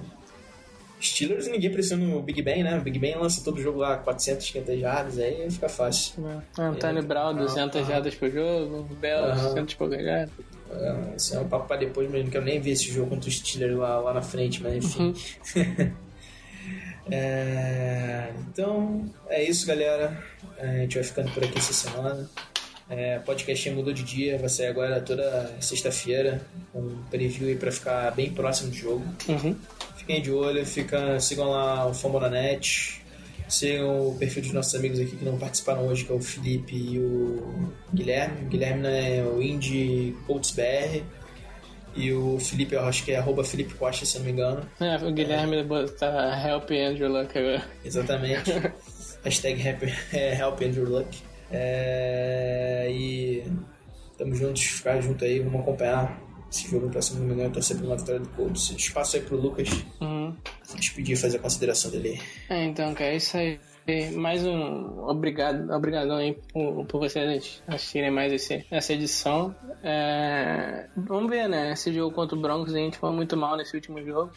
Steelers 1.00 1.48
ninguém 1.48 1.70
pressiona 1.70 2.14
o 2.14 2.22
Big 2.22 2.42
Ben, 2.42 2.62
né? 2.62 2.78
O 2.78 2.82
Big 2.82 2.98
Ben 2.98 3.16
lança 3.16 3.42
todo 3.42 3.60
jogo 3.60 3.78
lá 3.78 3.96
400, 3.98 4.50
500 4.50 4.80
jardas, 4.80 5.18
aí 5.18 5.50
fica 5.50 5.68
fácil. 5.68 6.14
É. 6.58 6.62
Antônio 6.62 6.98
é, 6.98 7.02
Brown, 7.02 7.34
200 7.34 7.86
jardas 7.86 8.14
por 8.14 8.30
jogo, 8.30 8.82
Bell, 9.00 9.24
uhum. 9.24 9.66
100 9.66 9.76
por 9.76 9.90
jardas. 9.90 10.30
É, 10.72 11.16
isso 11.16 11.34
é 11.34 11.40
um 11.40 11.48
papo 11.48 11.66
pra 11.66 11.76
depois, 11.76 12.08
mas 12.10 12.22
não 12.22 12.30
quero 12.30 12.44
nem 12.44 12.60
ver 12.60 12.70
esse 12.70 12.90
jogo 12.92 13.10
contra 13.10 13.28
o 13.28 13.32
Steelers 13.32 13.76
lá, 13.76 13.98
lá 13.98 14.14
na 14.14 14.22
frente, 14.22 14.62
mas 14.62 14.84
enfim. 14.84 15.14
Uhum. 15.56 15.92
É, 17.10 18.30
então, 18.48 19.10
é 19.28 19.42
isso, 19.42 19.66
galera. 19.66 20.22
É, 20.56 20.68
a 20.68 20.76
gente 20.82 20.94
vai 20.94 21.04
ficando 21.04 21.30
por 21.32 21.42
aqui 21.42 21.58
essa 21.58 21.72
semana. 21.72 22.30
É, 22.88 23.18
podcast 23.20 23.70
mudou 23.70 23.92
de 23.92 24.02
dia, 24.02 24.38
vai 24.38 24.48
sair 24.48 24.66
agora 24.66 25.00
toda 25.00 25.54
sexta-feira, 25.60 26.40
um 26.74 27.02
preview 27.08 27.48
aí 27.48 27.54
pra 27.54 27.70
ficar 27.70 28.10
bem 28.12 28.32
próximo 28.32 28.70
do 28.70 28.76
jogo. 28.76 29.04
Uhum. 29.28 29.56
Fiquem 30.10 30.22
de 30.22 30.32
olho, 30.32 30.66
fica, 30.66 31.20
sigam 31.20 31.50
lá 31.50 31.86
o 31.86 31.94
Fambonanet, 31.94 33.00
sigam 33.48 34.08
o 34.08 34.16
perfil 34.18 34.42
dos 34.42 34.52
nossos 34.52 34.74
amigos 34.74 34.98
aqui 34.98 35.16
que 35.16 35.24
não 35.24 35.38
participaram 35.38 35.86
hoje, 35.86 36.04
que 36.04 36.10
é 36.10 36.14
o 36.16 36.20
Felipe 36.20 36.74
e 36.74 36.98
o 36.98 37.72
Guilherme. 37.94 38.44
O 38.44 38.48
Guilherme 38.48 38.88
é 38.88 39.22
o 39.22 39.40
Indie 39.40 40.16
Colts 40.26 40.50
BR. 40.50 41.04
E 41.94 42.12
o 42.12 42.40
Felipe, 42.40 42.74
eu 42.74 42.84
acho 42.86 43.04
que 43.04 43.12
é 43.12 43.18
arroba 43.18 43.44
Felipe 43.44 43.74
Costa, 43.74 44.04
se 44.04 44.18
não 44.18 44.24
me 44.24 44.32
engano. 44.32 44.68
É, 44.80 44.96
o 44.96 45.12
Guilherme 45.12 45.58
é. 45.58 45.86
tá 45.96 46.48
Help 46.48 46.70
Andrew 46.72 47.08
Luck 47.08 47.38
agora. 47.38 47.62
Exatamente. 47.84 48.50
Hashtag 49.22 49.64
help, 49.64 49.82
é, 50.12 50.36
help 50.40 50.60
Andrew 50.60 50.88
Luck. 50.88 51.18
É, 51.52 52.88
e 52.90 53.44
tamo 54.18 54.34
juntos, 54.34 54.60
ficar 54.60 55.00
junto 55.00 55.24
aí, 55.24 55.38
vamos 55.38 55.60
acompanhar 55.60 56.20
esse 56.50 56.68
jogo 56.68 56.86
no 56.86 56.92
próximo 56.92 57.20
domingo. 57.20 57.40
Eu 57.40 57.50
torcer 57.50 57.76
por 57.76 57.86
uma 57.86 57.96
vitória 57.96 58.20
do 58.20 58.28
Colts. 58.30 58.70
Espaço 58.70 59.16
aí 59.16 59.22
pro 59.22 59.36
Lucas. 59.36 59.68
Uhum. 60.00 60.34
Despedir 60.76 61.14
e 61.14 61.16
fazer 61.16 61.36
a 61.36 61.40
consideração 61.40 61.90
dele. 61.90 62.20
É, 62.48 62.64
então, 62.64 62.92
cara, 62.94 63.12
é 63.12 63.16
isso 63.16 63.36
aí 63.36 63.58
mais 64.14 64.44
um 64.44 65.08
obrigado, 65.08 65.70
obrigadão 65.72 66.16
aí 66.16 66.38
por, 66.52 66.84
por 66.86 67.00
vocês 67.00 67.62
assistirem 67.66 68.10
mais 68.10 68.32
esse, 68.32 68.64
essa 68.70 68.92
edição. 68.92 69.54
É, 69.82 70.86
vamos 70.96 71.30
ver, 71.30 71.48
né? 71.48 71.72
Esse 71.72 71.92
jogo 71.92 72.14
contra 72.14 72.36
o 72.36 72.40
Broncos 72.40 72.74
a 72.74 72.78
gente 72.78 72.98
foi 72.98 73.10
muito 73.10 73.36
mal 73.36 73.56
nesse 73.56 73.74
último 73.74 74.02
jogo. 74.04 74.30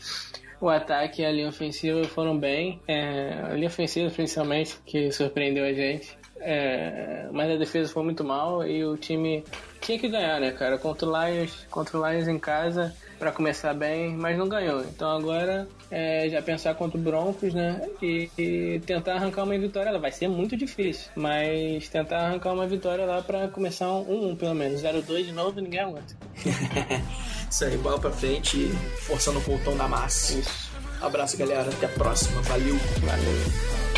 O 0.59 0.69
ataque 0.69 1.21
e 1.21 1.25
a 1.25 1.31
linha 1.31 1.49
ofensiva 1.49 2.03
foram 2.05 2.37
bem. 2.37 2.81
É, 2.87 3.33
a 3.43 3.53
linha 3.53 3.67
ofensiva, 3.67 4.09
principalmente, 4.09 4.77
que 4.85 5.11
surpreendeu 5.11 5.65
a 5.65 5.73
gente. 5.73 6.17
É, 6.39 7.27
mas 7.31 7.51
a 7.51 7.55
defesa 7.55 7.91
foi 7.91 8.03
muito 8.03 8.23
mal 8.23 8.65
e 8.67 8.83
o 8.83 8.97
time 8.97 9.43
tinha 9.79 9.99
que 9.99 10.07
ganhar, 10.07 10.39
né, 10.39 10.51
cara? 10.51 10.77
Contra 10.77 11.07
o 11.07 11.25
Lions, 11.25 11.65
contra 11.69 11.97
o 11.97 12.09
Lions 12.09 12.27
em 12.27 12.39
casa 12.39 12.93
para 13.23 13.31
começar 13.31 13.73
bem, 13.73 14.17
mas 14.17 14.37
não 14.37 14.49
ganhou. 14.49 14.81
Então 14.81 15.09
agora 15.09 15.65
é 15.89 16.27
já 16.29 16.41
pensar 16.41 16.75
contra 16.75 16.97
o 16.97 17.01
Broncos, 17.01 17.53
né? 17.53 17.81
E, 18.01 18.29
e, 18.37 18.81
tentar 18.85 19.13
arrancar 19.13 19.43
uma 19.43 19.57
vitória 19.57 19.89
lá. 19.91 19.97
Vai 19.97 20.11
ser 20.11 20.27
muito 20.27 20.57
difícil, 20.57 21.09
mas 21.15 21.87
tentar 21.87 22.17
arrancar 22.17 22.51
uma 22.51 22.67
vitória 22.67 23.05
lá 23.05 23.21
para 23.21 23.47
começar 23.47 23.89
um 23.89 24.01
1 24.01 24.27
um, 24.27 24.35
pelo 24.35 24.53
menos. 24.53 24.81
0-2 24.81 25.23
de 25.23 25.31
novo 25.31 25.61
ninguém 25.61 25.79
aguenta. 25.79 26.17
Isso 27.49 27.63
aí, 27.63 27.77
bola 27.77 27.97
pra 27.97 28.11
frente, 28.11 28.67
forçando 29.07 29.39
o 29.39 29.41
botão 29.43 29.77
da 29.77 29.87
massa. 29.87 30.37
Isso. 30.37 30.69
Abraço, 31.01 31.37
galera. 31.37 31.69
Até 31.69 31.85
a 31.85 31.89
próxima. 31.89 32.41
Valeu. 32.41 32.75
Valeu. 32.75 33.92